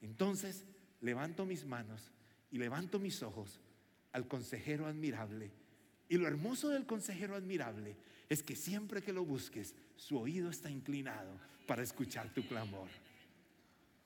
Entonces 0.00 0.64
levanto 1.00 1.44
mis 1.44 1.64
manos 1.64 2.12
y 2.52 2.58
levanto 2.58 3.00
mis 3.00 3.20
ojos 3.24 3.60
al 4.12 4.26
consejero 4.26 4.86
admirable. 4.86 5.50
Y 6.08 6.16
lo 6.16 6.26
hermoso 6.26 6.70
del 6.70 6.86
consejero 6.86 7.34
admirable 7.34 7.96
es 8.28 8.42
que 8.42 8.56
siempre 8.56 9.02
que 9.02 9.12
lo 9.12 9.24
busques, 9.24 9.74
su 9.96 10.18
oído 10.18 10.50
está 10.50 10.70
inclinado 10.70 11.38
para 11.66 11.82
escuchar 11.82 12.32
tu 12.32 12.46
clamor. 12.46 12.88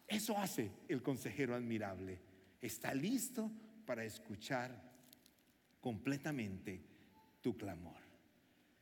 Eso 0.08 0.36
hace 0.36 0.70
el 0.88 1.02
consejero 1.02 1.54
admirable. 1.54 2.18
Está 2.60 2.94
listo 2.94 3.50
para 3.86 4.04
escuchar 4.04 4.70
completamente 5.80 6.80
tu 7.40 7.56
clamor. 7.56 8.00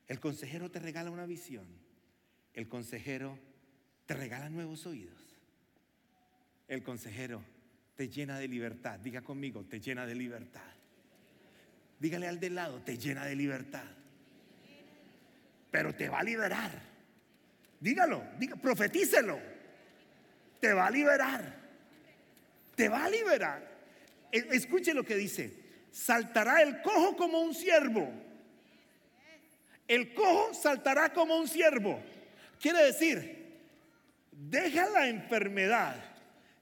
El 0.09 0.19
consejero 0.19 0.71
te 0.71 0.81
regala 0.81 1.11
una 1.11 1.27
visión. 1.27 1.67
El 2.53 2.69
consejero 2.69 3.39
te 4.07 4.15
regala 4.15 4.51
nuevos 4.51 4.87
oídos. 4.87 5.37
El 6.67 6.83
consejero 6.83 7.43
te 7.97 8.09
llena 8.09 8.39
de 8.39 8.49
libertad. 8.49 8.99
Diga 8.99 9.23
conmigo, 9.23 9.65
te 9.65 9.81
llena 9.81 10.07
de 10.07 10.15
libertad. 10.15 10.80
Dígale 12.01 12.27
al 12.27 12.41
de 12.41 12.51
lado, 12.51 12.81
te 12.81 12.97
llena 12.97 13.27
de 13.27 13.37
libertad. 13.37 13.85
Pero 15.71 15.95
te 15.95 16.09
va 16.09 16.21
a 16.21 16.25
liberar. 16.25 16.71
Dígalo, 17.79 18.25
diga, 18.39 18.57
profetícelo. 18.57 19.39
Te 20.59 20.73
va 20.73 20.87
a 20.87 20.91
liberar. 20.91 21.55
Te 22.75 22.89
va 22.89 23.05
a 23.05 23.11
liberar. 23.11 23.71
E, 24.33 24.49
escuche 24.53 24.95
lo 24.95 25.05
que 25.05 25.15
dice. 25.15 25.53
Saltará 25.93 26.63
el 26.63 26.81
cojo 26.81 27.17
como 27.17 27.41
un 27.41 27.55
ciervo. 27.55 28.11
El 29.87 30.15
cojo 30.15 30.55
saltará 30.55 31.13
como 31.13 31.37
un 31.37 31.49
ciervo. 31.49 32.03
Quiere 32.59 32.85
decir, 32.85 33.59
deja 34.31 34.89
la 34.89 35.09
enfermedad, 35.09 35.97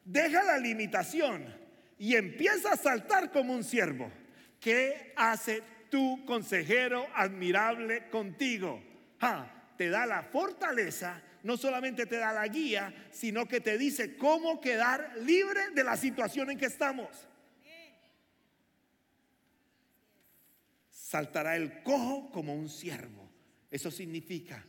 deja 0.04 0.42
la 0.42 0.58
limitación 0.58 1.54
y 1.98 2.16
empieza 2.16 2.72
a 2.72 2.76
saltar 2.76 3.30
como 3.30 3.52
un 3.52 3.62
ciervo. 3.62 4.10
¿Qué 4.60 5.12
hace 5.16 5.62
tu 5.90 6.24
consejero 6.24 7.06
admirable 7.14 8.08
contigo? 8.08 8.82
te 9.76 9.88
da 9.88 10.06
la 10.06 10.22
fortaleza, 10.24 11.22
no 11.44 11.56
solamente 11.56 12.06
te 12.06 12.18
da 12.18 12.32
la 12.32 12.46
guía, 12.48 13.08
sino 13.10 13.46
que 13.46 13.60
te 13.60 13.78
dice 13.78 14.16
cómo 14.16 14.60
quedar 14.60 15.16
libre 15.22 15.70
de 15.70 15.84
la 15.84 15.96
situación 15.96 16.50
en 16.50 16.58
que 16.58 16.66
estamos. 16.66 17.08
Saltará 20.90 21.56
el 21.56 21.82
cojo 21.82 22.30
como 22.30 22.54
un 22.54 22.68
ciervo. 22.68 23.30
Eso 23.70 23.90
significa 23.90 24.64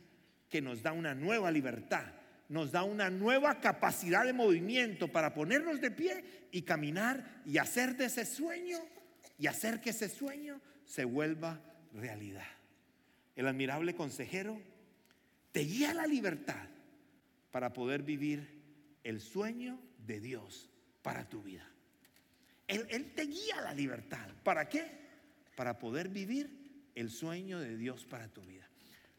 que 0.48 0.62
nos 0.62 0.82
da 0.82 0.92
una 0.92 1.14
nueva 1.14 1.50
libertad, 1.50 2.06
nos 2.48 2.72
da 2.72 2.82
una 2.82 3.10
nueva 3.10 3.60
capacidad 3.60 4.24
de 4.24 4.32
movimiento 4.32 5.08
para 5.08 5.34
ponernos 5.34 5.80
de 5.80 5.90
pie 5.90 6.48
y 6.50 6.62
caminar 6.62 7.42
y 7.44 7.58
hacer 7.58 7.96
de 7.96 8.06
ese 8.06 8.24
sueño 8.24 8.78
y 9.40 9.46
hacer 9.46 9.80
que 9.80 9.90
ese 9.90 10.10
sueño 10.10 10.60
se 10.84 11.06
vuelva 11.06 11.60
realidad. 11.94 12.46
El 13.34 13.46
admirable 13.46 13.94
consejero 13.94 14.60
te 15.50 15.60
guía 15.60 15.94
la 15.94 16.06
libertad 16.06 16.68
para 17.50 17.72
poder 17.72 18.02
vivir 18.02 18.60
el 19.02 19.22
sueño 19.22 19.80
de 20.06 20.20
Dios 20.20 20.68
para 21.00 21.26
tu 21.26 21.42
vida. 21.42 21.66
Él, 22.68 23.12
te 23.16 23.22
guía 23.22 23.62
la 23.62 23.72
libertad. 23.72 24.28
¿Para 24.44 24.68
qué? 24.68 24.86
Para 25.56 25.78
poder 25.78 26.10
vivir 26.10 26.90
el 26.94 27.10
sueño 27.10 27.58
de 27.58 27.78
Dios 27.78 28.04
para 28.04 28.28
tu 28.28 28.42
vida. 28.42 28.68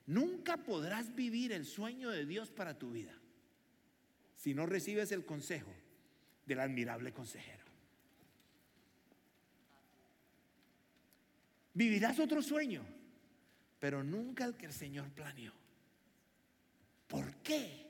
Nunca 0.06 0.58
podrás 0.58 1.16
vivir 1.16 1.52
el 1.52 1.66
sueño 1.66 2.12
de 2.12 2.28
Dios 2.28 2.52
para 2.52 2.78
tu 2.78 2.92
vida 2.92 3.14
si 4.36 4.54
no 4.54 4.68
recibes 4.68 5.12
el 5.12 5.26
consejo 5.26 5.74
del 6.46 6.60
admirable 6.60 7.12
consejero. 7.12 7.61
Vivirás 11.74 12.20
otro 12.20 12.42
sueño, 12.42 12.84
pero 13.80 14.04
nunca 14.04 14.46
el 14.46 14.56
que 14.56 14.66
el 14.66 14.74
Señor 14.74 15.10
planeó. 15.12 15.54
¿Por 17.08 17.36
qué? 17.38 17.88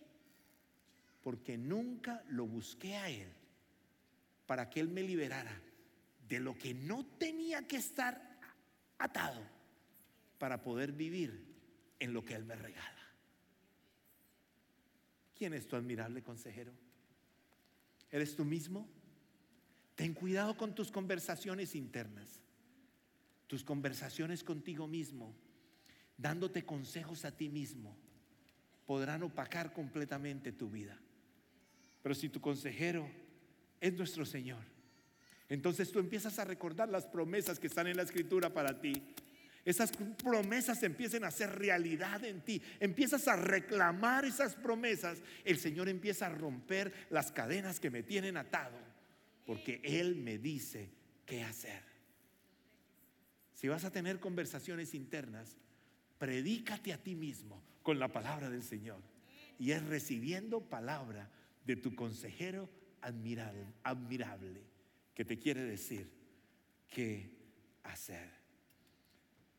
Porque 1.22 1.58
nunca 1.58 2.24
lo 2.30 2.46
busqué 2.46 2.96
a 2.96 3.10
Él 3.10 3.30
para 4.46 4.70
que 4.70 4.80
Él 4.80 4.90
me 4.90 5.04
liberara 5.04 5.62
de 6.28 6.40
lo 6.40 6.58
que 6.58 6.74
no 6.74 7.06
tenía 7.18 7.68
que 7.68 7.78
estar 7.78 8.40
atado 8.98 9.42
para 10.38 10.62
poder 10.62 10.92
vivir 10.92 11.46
en 12.00 12.14
lo 12.14 12.24
que 12.24 12.36
Él 12.36 12.46
me 12.46 12.56
regala. 12.56 13.02
¿Quién 15.36 15.54
es 15.54 15.68
tu 15.68 15.76
admirable 15.76 16.22
consejero? 16.22 16.72
¿Eres 18.12 18.36
tú 18.36 18.46
mismo? 18.46 18.88
Ten 19.96 20.14
cuidado 20.14 20.58
con 20.58 20.74
tus 20.74 20.92
conversaciones 20.92 21.76
internas, 21.76 22.42
tus 23.52 23.66
conversaciones 23.66 24.46
contigo 24.46 24.88
mismo, 24.88 25.36
dándote 26.16 26.64
consejos 26.64 27.26
a 27.26 27.36
ti 27.36 27.50
mismo, 27.50 27.98
podrán 28.86 29.24
opacar 29.24 29.74
completamente 29.74 30.54
tu 30.54 30.70
vida. 30.70 30.98
Pero 32.02 32.16
si 32.16 32.30
tu 32.30 32.40
consejero 32.40 33.12
es 33.82 33.92
nuestro 33.92 34.26
Señor, 34.26 34.64
entonces 35.50 35.92
tú 35.92 36.00
empiezas 36.00 36.40
a 36.40 36.46
recordar 36.46 36.88
las 36.88 37.06
promesas 37.06 37.60
que 37.60 37.68
están 37.68 37.88
en 37.88 37.98
la 37.98 38.04
escritura 38.04 38.54
para 38.54 38.80
ti. 38.80 38.94
Esas 39.66 39.92
promesas 40.24 40.82
empiezan 40.84 41.26
a 41.26 41.32
ser 41.32 41.50
realidad 41.60 42.24
en 42.24 42.40
ti. 42.46 42.62
Empiezas 42.80 43.28
a 43.28 43.36
reclamar 43.36 44.24
esas 44.24 44.56
promesas. 44.56 45.18
El 45.44 45.60
Señor 45.60 45.90
empieza 45.90 46.28
a 46.28 46.30
romper 46.30 46.94
las 47.10 47.34
cadenas 47.34 47.82
que 47.82 47.92
me 47.92 48.02
tienen 48.02 48.38
atado. 48.38 48.78
Porque 49.46 49.82
Él 49.84 50.16
me 50.16 50.38
dice 50.38 50.90
qué 51.26 51.44
hacer. 51.44 51.91
Si 53.62 53.68
vas 53.68 53.86
a 53.86 53.92
tener 53.92 54.20
conversaciones 54.20 54.96
internas, 54.96 55.56
predícate 56.18 56.94
a 56.94 56.98
ti 56.98 57.14
mismo 57.14 57.62
con 57.84 58.00
la 58.00 58.08
palabra 58.08 58.50
del 58.50 58.64
Señor. 58.64 59.04
Y 59.60 59.70
es 59.70 59.86
recibiendo 59.86 60.62
palabra 60.62 61.30
de 61.64 61.76
tu 61.76 61.94
consejero 61.94 62.68
admirable, 63.02 64.64
que 65.14 65.26
te 65.26 65.38
quiere 65.38 65.62
decir 65.62 66.10
qué 66.90 67.38
hacer. 67.84 68.32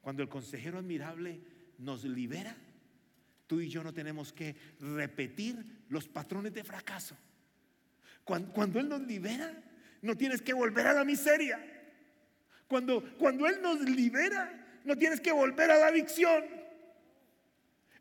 Cuando 0.00 0.24
el 0.24 0.28
consejero 0.28 0.78
admirable 0.78 1.40
nos 1.78 2.02
libera, 2.02 2.56
tú 3.46 3.60
y 3.60 3.68
yo 3.68 3.84
no 3.84 3.94
tenemos 3.94 4.32
que 4.32 4.56
repetir 4.80 5.84
los 5.90 6.08
patrones 6.08 6.52
de 6.52 6.64
fracaso. 6.64 7.16
Cuando, 8.24 8.80
Él 8.80 8.88
nos 8.88 9.02
libera, 9.02 9.62
no 10.00 10.16
tienes 10.16 10.42
que 10.42 10.54
volver 10.54 10.88
a 10.88 10.92
la 10.92 11.04
miseria. 11.04 11.71
Cuando, 12.72 13.02
cuando 13.18 13.46
Él 13.46 13.60
nos 13.60 13.82
libera, 13.82 14.80
no 14.86 14.96
tienes 14.96 15.20
que 15.20 15.30
volver 15.30 15.70
a 15.70 15.76
la 15.76 15.88
adicción. 15.88 16.42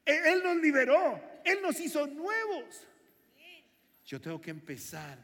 E, 0.05 0.31
Él 0.31 0.41
nos 0.45 0.55
liberó, 0.61 1.21
Él 1.43 1.59
nos 1.61 1.77
hizo 1.81 2.07
nuevos. 2.07 2.87
Yo 4.05 4.21
tengo 4.21 4.39
que 4.39 4.49
empezar 4.49 5.17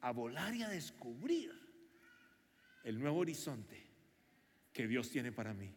a 0.00 0.12
volar 0.12 0.54
y 0.54 0.62
a 0.62 0.68
descubrir 0.68 1.50
el 2.84 3.00
nuevo 3.00 3.18
horizonte 3.18 3.84
que 4.72 4.86
Dios 4.86 5.10
tiene 5.10 5.32
para 5.32 5.52
mí 5.52 5.74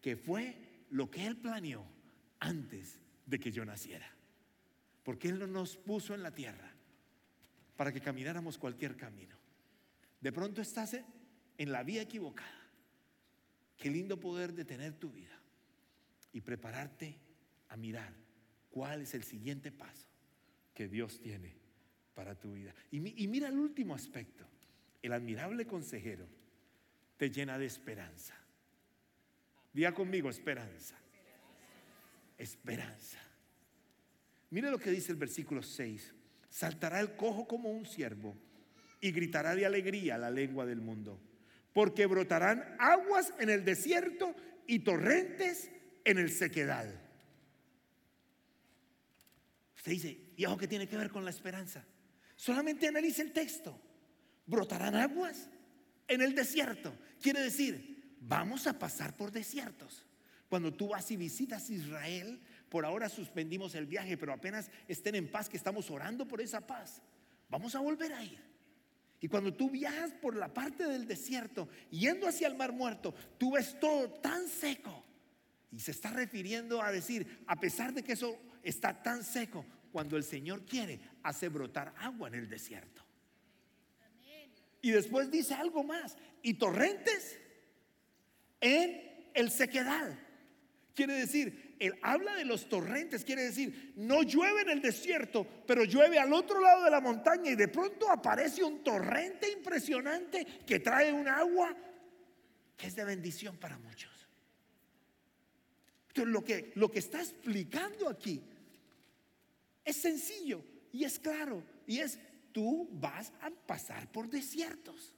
que 0.00 0.14
fue 0.14 0.84
lo 0.90 1.10
que 1.10 1.26
Él 1.26 1.38
planeó 1.38 1.84
antes 2.38 3.00
de 3.26 3.40
que 3.40 3.50
yo 3.50 3.64
naciera. 3.64 4.08
Porque 5.02 5.26
Él 5.26 5.40
no 5.40 5.48
nos 5.48 5.76
puso 5.76 6.14
en 6.14 6.22
la 6.22 6.30
tierra 6.30 6.72
para 7.76 7.92
que 7.92 8.00
camináramos 8.00 8.58
cualquier 8.58 8.96
camino. 8.96 9.34
De 10.20 10.30
pronto 10.30 10.62
estás 10.62 10.94
en 11.58 11.72
la 11.72 11.82
vía 11.82 12.02
equivocada. 12.02 12.48
Qué 13.76 13.90
lindo 13.90 14.18
poder 14.18 14.54
detener 14.54 14.94
tu 14.94 15.10
vida 15.10 15.38
y 16.32 16.40
prepararte 16.40 17.18
a 17.68 17.76
mirar 17.76 18.12
cuál 18.70 19.02
es 19.02 19.14
el 19.14 19.24
siguiente 19.24 19.70
paso 19.70 20.06
que 20.72 20.88
Dios 20.88 21.20
tiene 21.20 21.54
para 22.14 22.34
tu 22.34 22.54
vida. 22.54 22.74
Y, 22.90 23.22
y 23.22 23.28
mira 23.28 23.48
el 23.48 23.58
último 23.58 23.94
aspecto. 23.94 24.46
El 25.02 25.12
admirable 25.12 25.66
consejero 25.66 26.26
te 27.16 27.30
llena 27.30 27.58
de 27.58 27.66
esperanza. 27.66 28.34
Diga 29.72 29.92
conmigo, 29.92 30.28
esperanza. 30.28 30.96
Esperanza. 32.36 33.18
Mire 34.50 34.70
lo 34.70 34.78
que 34.78 34.90
dice 34.90 35.12
el 35.12 35.18
versículo 35.18 35.62
6. 35.62 36.14
Saltará 36.48 37.00
el 37.00 37.14
cojo 37.16 37.46
como 37.46 37.70
un 37.70 37.84
ciervo 37.84 38.36
y 39.00 39.12
gritará 39.12 39.54
de 39.54 39.66
alegría 39.66 40.18
la 40.18 40.30
lengua 40.30 40.66
del 40.66 40.80
mundo. 40.80 41.20
Porque 41.78 42.06
brotarán 42.06 42.74
aguas 42.80 43.32
en 43.38 43.50
el 43.50 43.64
desierto 43.64 44.34
y 44.66 44.80
torrentes 44.80 45.70
en 46.04 46.18
el 46.18 46.28
sequedal. 46.32 47.00
Usted 49.76 49.92
dice, 49.92 50.32
¿y 50.36 50.44
algo 50.44 50.58
que 50.58 50.66
tiene 50.66 50.88
que 50.88 50.96
ver 50.96 51.08
con 51.08 51.24
la 51.24 51.30
esperanza? 51.30 51.84
Solamente 52.34 52.88
analice 52.88 53.22
el 53.22 53.32
texto. 53.32 53.80
Brotarán 54.44 54.96
aguas 54.96 55.48
en 56.08 56.20
el 56.20 56.34
desierto. 56.34 56.92
Quiere 57.22 57.42
decir, 57.42 58.16
vamos 58.22 58.66
a 58.66 58.76
pasar 58.76 59.16
por 59.16 59.30
desiertos. 59.30 60.04
Cuando 60.48 60.74
tú 60.74 60.88
vas 60.88 61.08
y 61.12 61.16
visitas 61.16 61.70
Israel, 61.70 62.40
por 62.68 62.84
ahora 62.86 63.08
suspendimos 63.08 63.76
el 63.76 63.86
viaje, 63.86 64.16
pero 64.16 64.32
apenas 64.32 64.68
estén 64.88 65.14
en 65.14 65.30
paz, 65.30 65.48
que 65.48 65.56
estamos 65.56 65.92
orando 65.92 66.26
por 66.26 66.40
esa 66.40 66.66
paz, 66.66 67.00
vamos 67.48 67.76
a 67.76 67.78
volver 67.78 68.12
a 68.14 68.24
ir. 68.24 68.47
Y 69.20 69.28
cuando 69.28 69.52
tú 69.52 69.70
viajas 69.70 70.12
por 70.12 70.36
la 70.36 70.52
parte 70.52 70.84
del 70.84 71.06
desierto, 71.06 71.68
yendo 71.90 72.28
hacia 72.28 72.46
el 72.46 72.54
mar 72.54 72.72
muerto, 72.72 73.14
tú 73.36 73.52
ves 73.52 73.78
todo 73.80 74.10
tan 74.10 74.48
seco. 74.48 75.04
Y 75.72 75.80
se 75.80 75.90
está 75.90 76.10
refiriendo 76.10 76.82
a 76.82 76.92
decir, 76.92 77.42
a 77.46 77.56
pesar 77.56 77.92
de 77.92 78.02
que 78.02 78.12
eso 78.12 78.38
está 78.62 79.02
tan 79.02 79.24
seco, 79.24 79.64
cuando 79.90 80.16
el 80.16 80.24
Señor 80.24 80.64
quiere, 80.64 81.00
hace 81.22 81.48
brotar 81.48 81.94
agua 81.98 82.28
en 82.28 82.34
el 82.34 82.48
desierto. 82.48 83.02
Y 84.80 84.90
después 84.92 85.30
dice 85.30 85.54
algo 85.54 85.82
más, 85.82 86.16
y 86.42 86.54
torrentes 86.54 87.38
en 88.60 89.30
el 89.34 89.50
sequedal. 89.50 90.18
Quiere 90.94 91.14
decir, 91.14 91.67
él 91.78 91.98
habla 92.02 92.34
de 92.36 92.44
los 92.44 92.68
torrentes, 92.68 93.24
quiere 93.24 93.42
decir, 93.42 93.92
no 93.96 94.22
llueve 94.22 94.62
en 94.62 94.70
el 94.70 94.82
desierto, 94.82 95.46
pero 95.66 95.84
llueve 95.84 96.18
al 96.18 96.32
otro 96.32 96.60
lado 96.60 96.84
de 96.84 96.90
la 96.90 97.00
montaña 97.00 97.50
y 97.50 97.56
de 97.56 97.68
pronto 97.68 98.10
aparece 98.10 98.64
un 98.64 98.82
torrente 98.82 99.50
impresionante 99.50 100.44
que 100.66 100.80
trae 100.80 101.12
un 101.12 101.28
agua 101.28 101.74
que 102.76 102.86
es 102.86 102.96
de 102.96 103.04
bendición 103.04 103.56
para 103.56 103.78
muchos. 103.78 104.12
Entonces, 106.08 106.32
lo 106.32 106.44
que, 106.44 106.72
lo 106.74 106.90
que 106.90 106.98
está 106.98 107.20
explicando 107.20 108.08
aquí 108.08 108.42
es 109.84 109.96
sencillo 109.96 110.64
y 110.92 111.04
es 111.04 111.18
claro, 111.18 111.62
y 111.86 111.98
es, 111.98 112.18
tú 112.52 112.88
vas 112.92 113.32
a 113.40 113.50
pasar 113.50 114.10
por 114.10 114.28
desiertos. 114.28 115.14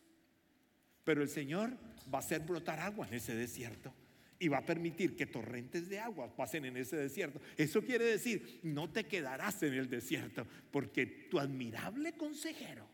Pero 1.05 1.23
el 1.23 1.29
Señor 1.29 1.71
va 2.13 2.19
a 2.19 2.23
hacer 2.23 2.41
brotar 2.41 2.81
agua 2.81 3.07
en 3.09 3.15
ese 3.15 3.35
desierto 3.35 3.95
y 4.43 4.49
va 4.49 4.59
a 4.59 4.65
permitir 4.65 5.15
que 5.15 5.27
torrentes 5.27 5.91
de 5.91 6.01
agua 6.01 6.35
pasen 6.35 6.65
en 6.65 6.79
ese 6.79 6.97
desierto. 6.97 7.41
Eso 7.59 7.83
quiere 7.83 8.07
decir, 8.07 8.59
no 8.63 8.91
te 8.91 9.05
quedarás 9.05 9.63
en 9.63 9.75
el 9.75 9.89
desierto, 9.91 10.47
porque 10.73 11.07
tu 11.07 11.39
admirable 11.39 12.15
consejero 12.15 12.89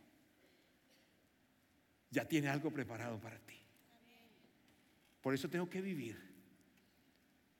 ya 2.10 2.26
tiene 2.26 2.48
algo 2.48 2.72
preparado 2.72 3.20
para 3.20 3.38
ti. 3.38 3.54
Por 5.22 5.34
eso 5.34 5.48
tengo 5.48 5.70
que 5.70 5.80
vivir 5.80 6.20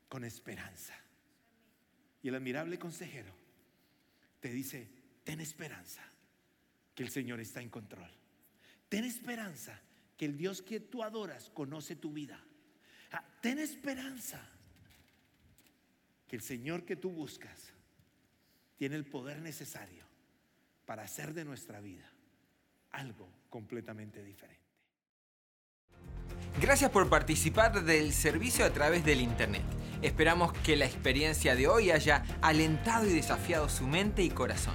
con 0.09 0.25
esperanza. 0.25 0.95
Y 2.23 2.29
el 2.29 2.35
admirable 2.35 2.81
consejero 2.81 3.33
te 4.41 4.49
dice, 4.51 4.91
ten 5.23 5.41
esperanza, 5.41 6.03
que 6.93 7.05
el 7.05 7.11
Señor 7.11 7.39
está 7.39 7.63
en 7.63 7.71
control. 7.71 8.11
Ten 8.89 9.05
esperanza 9.05 9.81
que 10.17 10.25
el 10.25 10.37
Dios 10.37 10.61
que 10.61 10.81
tú 10.81 11.05
adoras 11.05 11.51
conoce 11.51 11.95
tu 11.95 12.13
vida. 12.13 12.43
Ah, 13.13 13.25
ten 13.41 13.59
esperanza 13.59 14.41
que 16.29 16.37
el 16.37 16.43
Señor 16.43 16.85
que 16.85 16.97
tú 16.97 17.11
buscas 17.11 17.73
tiene 18.77 18.97
el 18.97 19.07
poder 19.07 19.41
necesario 19.41 20.05
para 20.85 21.03
hacer 21.03 21.35
de 21.35 21.45
nuestra 21.45 21.81
vida 21.81 22.11
algo 22.93 23.29
completamente 23.51 24.23
diferente. 24.23 24.67
Gracias 26.61 26.91
por 26.91 27.09
participar 27.09 27.85
del 27.85 28.13
servicio 28.13 28.65
a 28.65 28.71
través 28.71 29.05
del 29.05 29.21
Internet. 29.21 29.63
Esperamos 30.03 30.53
que 30.53 30.77
la 30.77 30.87
experiencia 30.87 31.55
de 31.55 31.69
hoy 31.69 31.91
haya 31.91 32.25
alentado 32.41 33.07
y 33.07 33.13
desafiado 33.13 33.69
su 33.69 33.87
mente 33.87 34.23
y 34.23 34.31
corazón. 34.31 34.75